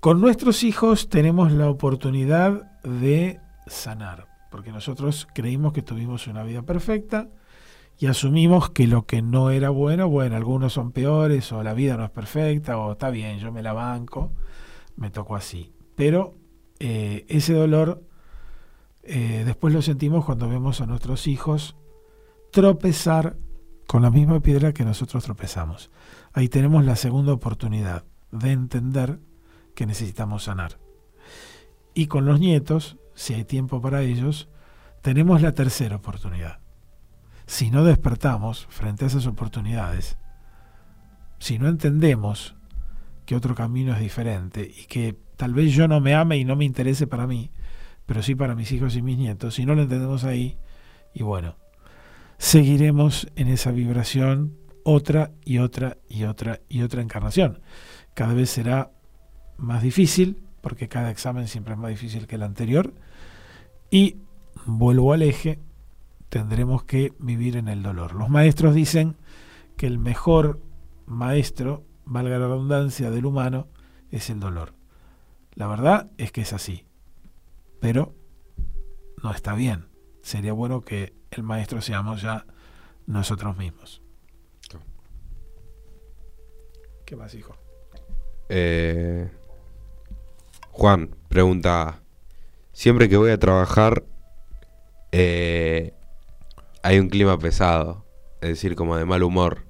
[0.00, 6.62] Con nuestros hijos tenemos la oportunidad de sanar, porque nosotros creímos que tuvimos una vida
[6.62, 7.28] perfecta
[7.98, 11.96] y asumimos que lo que no era bueno, bueno, algunos son peores o la vida
[11.96, 14.32] no es perfecta o está bien, yo me la banco,
[14.96, 15.72] me tocó así.
[15.96, 16.37] Pero
[16.80, 18.02] eh, ese dolor
[19.10, 21.76] eh, después lo sentimos cuando vemos a nuestros hijos
[22.52, 23.36] tropezar
[23.86, 25.90] con la misma piedra que nosotros tropezamos.
[26.34, 29.18] Ahí tenemos la segunda oportunidad de entender
[29.74, 30.78] que necesitamos sanar.
[31.94, 34.50] Y con los nietos, si hay tiempo para ellos,
[35.00, 36.60] tenemos la tercera oportunidad.
[37.46, 40.18] Si no despertamos frente a esas oportunidades,
[41.38, 42.56] si no entendemos
[43.24, 46.56] que otro camino es diferente y que tal vez yo no me ame y no
[46.56, 47.52] me interese para mí,
[48.04, 50.58] pero sí para mis hijos y mis nietos, si no lo entendemos ahí,
[51.14, 51.56] y bueno,
[52.38, 57.60] seguiremos en esa vibración otra y otra y otra y otra encarnación.
[58.14, 58.90] Cada vez será
[59.58, 62.92] más difícil, porque cada examen siempre es más difícil que el anterior,
[63.92, 64.16] y
[64.66, 65.60] vuelvo al eje,
[66.30, 68.14] tendremos que vivir en el dolor.
[68.14, 69.16] Los maestros dicen
[69.76, 70.60] que el mejor
[71.06, 73.68] maestro, valga la redundancia, del humano,
[74.10, 74.77] es el dolor.
[75.58, 76.86] La verdad es que es así,
[77.80, 78.14] pero
[79.24, 79.88] no está bien.
[80.22, 82.46] Sería bueno que el maestro seamos ya
[83.06, 84.00] nosotros mismos.
[87.04, 87.56] ¿Qué más, hijo?
[88.48, 89.28] Eh,
[90.70, 92.02] Juan pregunta,
[92.72, 94.04] siempre que voy a trabajar
[95.10, 95.92] eh,
[96.84, 98.06] hay un clima pesado,
[98.40, 99.66] es decir, como de mal humor.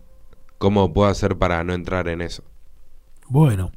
[0.59, 2.45] ¿Cómo puedo hacer para no entrar en eso?
[3.27, 3.73] Bueno,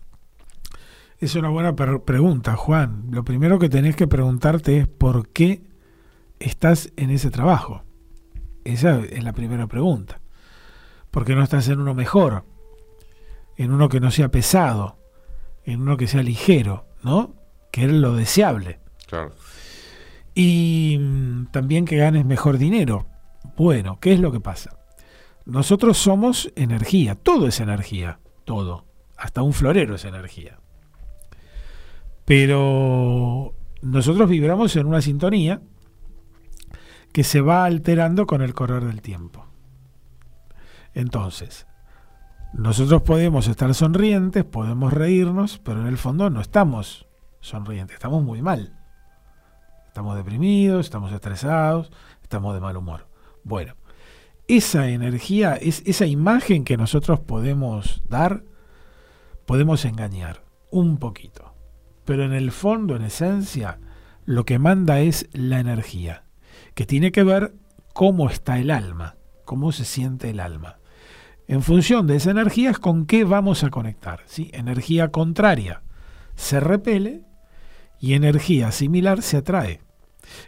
[1.21, 3.05] es una buena pregunta, Juan.
[3.11, 5.61] Lo primero que tenés que preguntarte es por qué
[6.39, 7.83] estás en ese trabajo.
[8.63, 10.19] Esa es la primera pregunta.
[11.11, 12.43] ¿Por qué no estás en uno mejor?
[13.55, 14.97] En uno que no sea pesado,
[15.63, 17.35] en uno que sea ligero, ¿no?
[17.71, 18.79] Que es lo deseable.
[19.07, 19.31] Claro.
[20.33, 23.05] Y mm, también que ganes mejor dinero.
[23.55, 24.75] Bueno, ¿qué es lo que pasa?
[25.45, 28.85] Nosotros somos energía, todo es energía, todo.
[29.17, 30.57] Hasta un florero es energía.
[32.25, 35.61] Pero nosotros vibramos en una sintonía
[37.11, 39.45] que se va alterando con el correr del tiempo.
[40.93, 41.67] Entonces,
[42.53, 47.07] nosotros podemos estar sonrientes, podemos reírnos, pero en el fondo no estamos
[47.39, 48.77] sonrientes, estamos muy mal.
[49.87, 51.91] Estamos deprimidos, estamos estresados,
[52.21, 53.07] estamos de mal humor.
[53.43, 53.75] Bueno,
[54.47, 58.43] esa energía, es, esa imagen que nosotros podemos dar,
[59.45, 61.50] podemos engañar un poquito.
[62.05, 63.79] Pero en el fondo, en esencia,
[64.25, 66.23] lo que manda es la energía,
[66.73, 67.53] que tiene que ver
[67.93, 70.77] cómo está el alma, cómo se siente el alma.
[71.47, 74.21] En función de esa energía es con qué vamos a conectar.
[74.25, 74.49] ¿sí?
[74.53, 75.81] Energía contraria
[76.35, 77.23] se repele
[77.99, 79.81] y energía similar se atrae.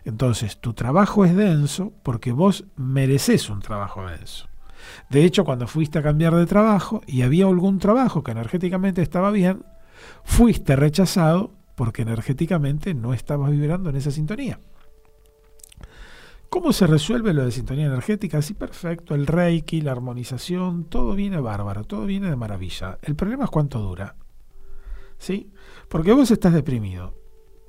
[0.05, 4.47] Entonces, tu trabajo es denso porque vos mereces un trabajo denso.
[5.09, 9.31] De hecho, cuando fuiste a cambiar de trabajo y había algún trabajo que energéticamente estaba
[9.31, 9.63] bien,
[10.23, 14.59] fuiste rechazado porque energéticamente no estabas vibrando en esa sintonía.
[16.49, 18.41] ¿Cómo se resuelve lo de sintonía energética?
[18.43, 22.99] Sí, perfecto, el reiki, la armonización, todo viene bárbaro, todo viene de maravilla.
[23.01, 24.17] El problema es cuánto dura.
[25.17, 25.51] ¿Sí?
[25.89, 27.17] Porque vos estás deprimido,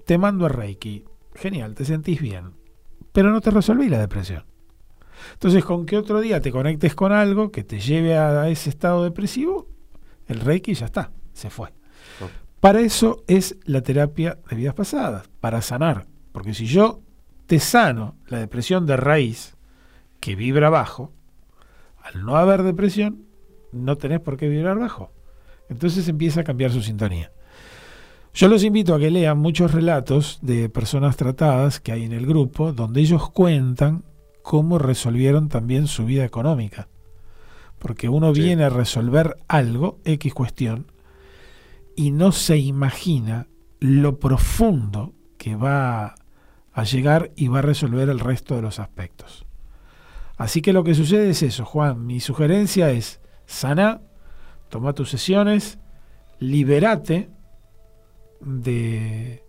[0.05, 1.05] te mando a reiki,
[1.35, 2.53] genial, te sentís bien,
[3.13, 4.45] pero no te resolví la depresión.
[5.33, 9.03] Entonces, con que otro día te conectes con algo que te lleve a ese estado
[9.05, 9.67] depresivo,
[10.27, 11.73] el reiki ya está, se fue.
[12.65, 16.07] Para eso es la terapia de vidas pasadas, para sanar.
[16.33, 17.03] Porque si yo
[17.47, 19.55] te sano la depresión de raíz
[20.19, 21.13] que vibra bajo,
[22.03, 23.27] al no haber depresión,
[23.73, 25.13] no tenés por qué vibrar bajo.
[25.69, 27.33] Entonces empieza a cambiar su sintonía.
[28.33, 32.25] Yo los invito a que lean muchos relatos de personas tratadas que hay en el
[32.25, 34.05] grupo, donde ellos cuentan
[34.43, 36.89] cómo resolvieron también su vida económica.
[37.79, 38.41] Porque uno Sí.
[38.41, 40.87] viene a resolver algo, X cuestión,
[41.97, 43.49] y no se imagina
[43.81, 46.15] lo profundo que va
[46.73, 49.47] a llegar y va a resolver el resto de los aspectos.
[50.37, 52.07] Así que lo que sucede es eso, Juan.
[52.07, 54.01] Mi sugerencia es sana,
[54.69, 55.79] toma tus sesiones,
[56.39, 57.31] liberate
[58.41, 59.45] de,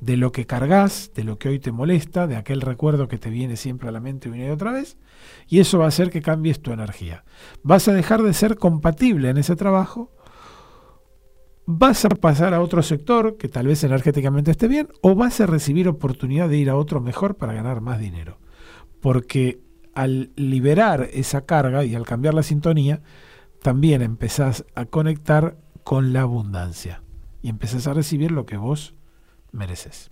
[0.00, 3.30] de lo que cargas, de lo que hoy te molesta, de aquel recuerdo que te
[3.30, 4.96] viene siempre a la mente una y otra vez,
[5.48, 7.24] y eso va a hacer que cambies tu energía.
[7.62, 10.13] Vas a dejar de ser compatible en ese trabajo,
[11.66, 15.46] vas a pasar a otro sector que tal vez energéticamente esté bien, o vas a
[15.46, 18.38] recibir oportunidad de ir a otro mejor para ganar más dinero.
[19.00, 19.60] Porque
[19.94, 23.02] al liberar esa carga y al cambiar la sintonía,
[23.62, 27.02] también empezás a conectar con la abundancia
[27.42, 28.94] y empezás a recibir lo que vos
[29.52, 30.10] mereces.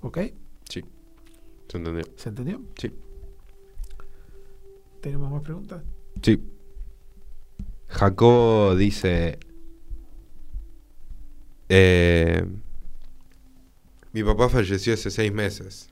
[0.00, 0.18] ¿Ok?
[0.68, 0.84] Sí.
[1.68, 2.04] ¿Se entendió?
[2.16, 2.62] ¿Se entendió?
[2.78, 2.92] Sí.
[5.00, 5.82] ¿Tenemos más preguntas?
[6.22, 6.42] Sí.
[7.88, 9.38] Jacobo dice...
[11.68, 12.44] eh,
[14.12, 15.90] mi papá falleció hace seis meses.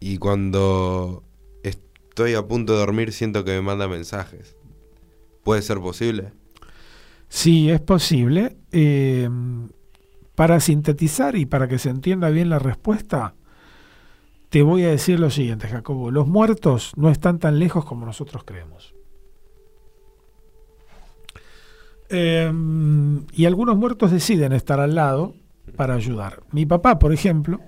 [0.00, 1.22] Y cuando
[1.62, 4.56] estoy a punto de dormir siento que me manda mensajes.
[5.44, 6.32] ¿Puede ser posible?
[7.28, 8.56] Sí, es posible.
[8.70, 9.28] Eh,
[10.34, 13.34] para sintetizar y para que se entienda bien la respuesta,
[14.48, 16.10] te voy a decir lo siguiente, Jacobo.
[16.10, 18.94] Los muertos no están tan lejos como nosotros creemos.
[22.14, 22.52] Eh,
[23.32, 25.34] y algunos muertos deciden estar al lado
[25.76, 26.42] para ayudar.
[26.52, 27.58] Mi papá, por ejemplo,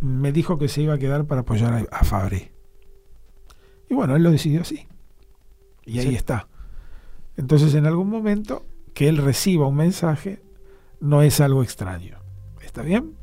[0.00, 2.50] me dijo que se iba a quedar para apoyar a, a Fabri.
[3.88, 4.88] Y bueno, él lo decidió así.
[5.84, 6.14] Y ahí Sí.
[6.16, 6.48] está.
[7.36, 10.42] Entonces, en algún momento que él reciba un mensaje
[11.00, 12.18] no es algo extraño.
[12.60, 13.14] ¿Está bien?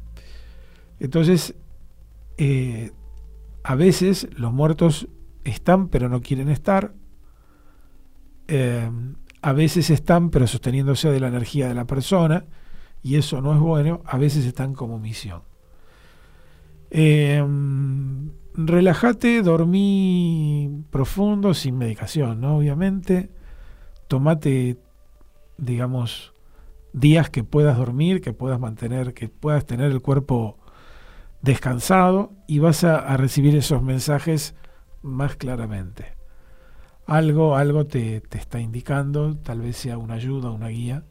[1.00, 1.56] Entonces,
[2.38, 2.92] eh,
[3.64, 5.08] a veces los muertos
[5.44, 6.94] están pero no quieren estar.
[8.48, 8.90] Eh,
[9.42, 12.46] a veces están pero sosteniéndose de la energía de la persona
[13.02, 14.02] y eso no es bueno.
[14.06, 15.42] A veces están como misión.
[16.92, 17.44] Eh,
[18.54, 22.58] relájate, dormí profundo, sin medicación, ¿no?
[22.58, 23.30] Obviamente.
[24.08, 24.78] Tomate,
[25.58, 26.34] digamos,
[26.94, 30.58] días que puedas dormir, que puedas mantener, que puedas tener el cuerpo
[31.42, 34.56] descansado y vas a recibir esos mensajes
[35.02, 36.19] más claramente.
[37.10, 41.04] Algo, algo te, te está indicando, tal vez sea una ayuda, una guía,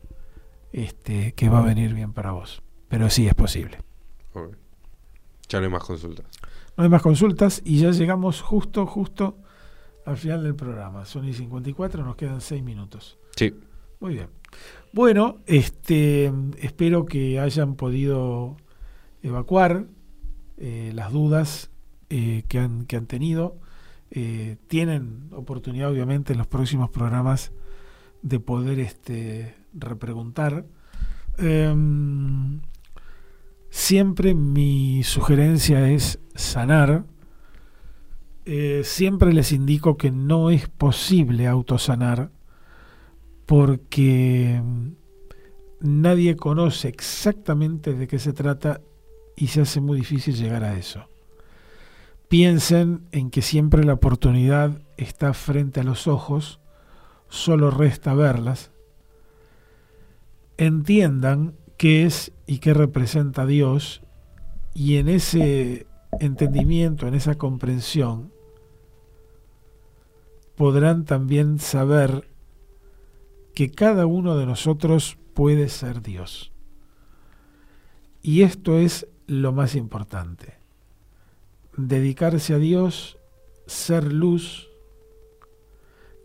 [0.73, 2.63] este, que va a venir bien para vos.
[2.89, 3.79] Pero sí es posible.
[5.49, 6.27] Ya no hay más consultas.
[6.77, 9.39] No hay más consultas y ya llegamos justo, justo
[10.05, 11.05] al final del programa.
[11.05, 13.19] Son y 54, nos quedan 6 minutos.
[13.37, 13.55] Sí.
[14.01, 14.29] Muy bien.
[14.93, 18.57] Bueno, este, espero que hayan podido
[19.23, 19.87] evacuar
[20.57, 21.71] eh, las dudas
[22.11, 23.59] eh, que, han, que han tenido
[24.11, 27.53] eh, tienen oportunidad, obviamente, en los próximos programas
[28.23, 30.65] de poder este, repreguntar.
[31.39, 32.61] Em,
[33.71, 37.05] siempre mi sugerencia es sanar.
[38.45, 42.31] Eh, siempre les indico que no es posible autosanar
[43.45, 44.63] porque
[45.81, 48.81] nadie conoce exactamente de qué se trata
[49.37, 51.09] y se hace muy difícil llegar a eso.
[52.29, 56.61] Piensen en que siempre la oportunidad está frente a los ojos,
[57.29, 58.71] solo resta verlas.
[60.59, 64.03] Entiendan qué es y qué representa Dios
[64.75, 65.87] y en ese
[66.21, 68.33] entendimiento, en esa comprensión,
[70.55, 72.29] podrán también saber
[73.55, 76.53] que cada uno de nosotros puede ser Dios.
[78.23, 80.58] Y esto es lo más importante.
[81.79, 83.19] Dedicarse a Dios,
[83.67, 84.69] ser luz,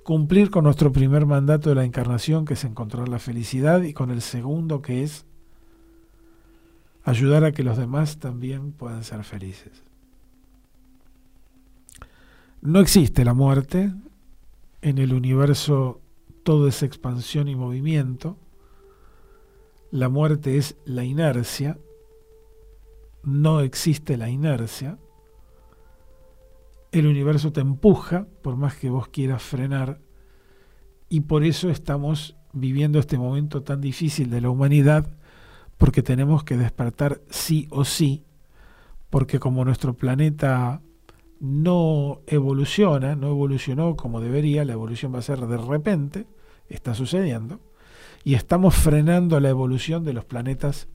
[0.04, 4.10] cumplir con nuestro primer mandato de la encarnación, que es encontrar la felicidad, y con
[4.10, 5.26] el segundo, que es
[7.04, 9.84] ayudar a que los demás también puedan ser felices.
[12.62, 13.94] No existe la muerte,
[14.82, 16.02] en el universo
[16.42, 18.38] todo es expansión y movimiento,
[19.92, 21.78] la muerte es la inercia,
[23.22, 24.98] no existe la inercia,
[26.94, 30.00] el universo te empuja, por más que vos quieras frenar,
[31.10, 35.18] y por eso estamos viviendo este momento tan difícil de la humanidad,
[35.78, 38.24] porque tenemos que despertar sí o sí,
[39.10, 40.82] porque como nuestro planeta
[41.40, 46.28] no evoluciona, no evolucionó como debería, la evolución va a ser de repente,
[46.70, 47.60] está sucediendo,
[48.24, 50.88] y estamos frenando la evolución de los planetas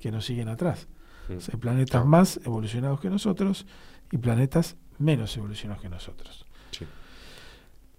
[0.00, 0.88] que nos siguen atrás.
[1.28, 1.32] Mm.
[1.52, 3.66] hay planetas más evolucionados que nosotros
[4.10, 6.44] y planetas menos evolucionados que nosotros.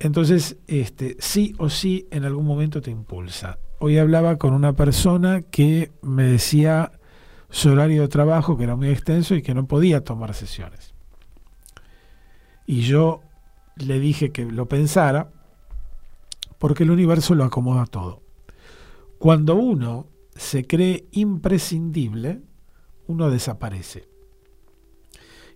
[0.02, 3.60] Entonces, este, sí o sí en algún momento te impulsa.
[3.80, 6.94] Hoy hablaba con una persona que me decía
[7.50, 10.94] su horario de trabajo, que era muy extenso y que no podía tomar sesiones.
[12.66, 13.22] Y yo
[13.76, 15.32] le dije que lo pensara,
[16.60, 18.22] porque el universo lo acomoda todo.
[19.18, 22.42] Cuando uno se cree imprescindible,
[23.08, 24.09] uno desaparece.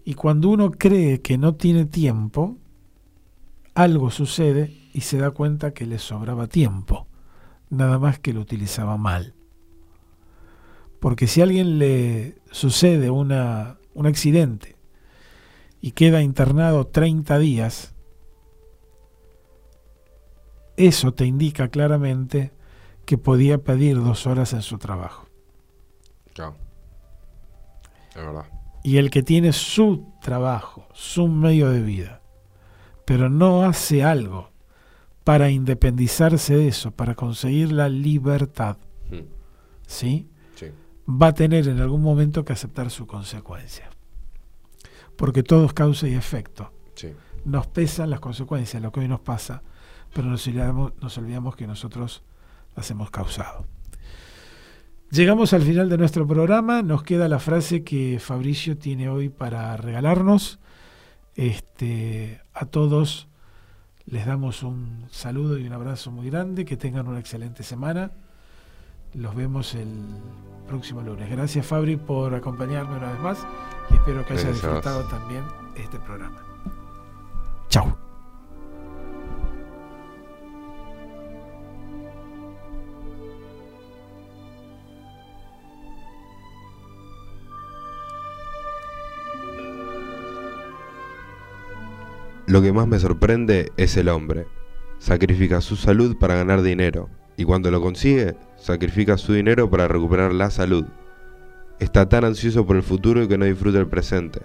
[0.06, 2.58] Y cuando uno cree que no tiene tiempo,
[3.74, 7.08] algo sucede y se da cuenta que le sobraba tiempo,
[7.70, 9.34] nada más que lo utilizaba mal.
[11.00, 13.32] Porque si a alguien le sucede un
[14.06, 14.76] accidente
[15.82, 17.94] y queda internado 30 días,
[20.78, 22.52] eso te indica claramente
[23.06, 25.28] que podía pedir dos horas en su trabajo.
[26.34, 26.56] Claro.
[28.10, 28.46] Es verdad.
[28.84, 32.22] Y el que tiene su trabajo, su medio de vida,
[33.06, 34.52] pero no hace algo
[35.24, 38.78] para independizarse de eso, para conseguir la libertad,
[39.10, 39.20] hmm.
[39.88, 40.30] ¿sí?
[40.56, 40.68] ¿sí?
[41.10, 43.90] Va a tener en algún momento que aceptar su consecuencia.
[45.16, 46.74] Porque todo es causa y efecto.
[46.96, 47.14] Sí.
[47.46, 49.64] Nos pesan las consecuencias, lo que hoy nos pasa,
[50.14, 52.24] pero nos olvidamos, nos olvidamos que nosotros
[52.76, 53.66] las hemos causado.
[55.14, 59.78] Llegamos al final de nuestro programa, nos queda la frase que Fabricio tiene hoy para
[59.78, 60.58] regalarnos.
[61.36, 63.28] Este, a todos
[64.08, 68.10] les damos un saludo y un abrazo muy grande, que tengan una excelente semana.
[69.14, 69.94] Los vemos el
[70.68, 71.30] próximo lunes.
[71.30, 73.48] Gracias Fabri por acompañarme una vez más
[73.92, 75.44] y espero que haya disfrutado también
[75.76, 76.42] este programa.
[77.70, 78.03] Chao.
[92.54, 94.46] Lo que más me sorprende es el hombre.
[95.00, 100.36] Sacrifica su salud para ganar dinero y cuando lo consigue, sacrifica su dinero para recuperar
[100.36, 100.86] la salud.
[101.80, 104.42] Está tan ansioso por el futuro que no disfruta el presente.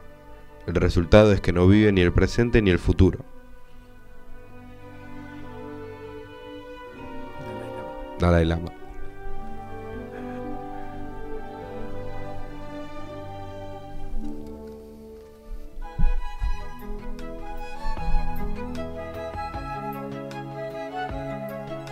[0.67, 3.19] El resultado es que no vive ni el presente ni el futuro.
[8.19, 8.78] Dalai Lama.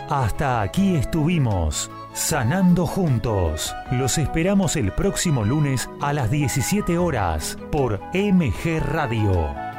[0.08, 3.74] Hasta aquí estuvimos, sanando juntos.
[3.90, 9.75] Los esperamos el próximo lunes a las 17 horas por MG Radio.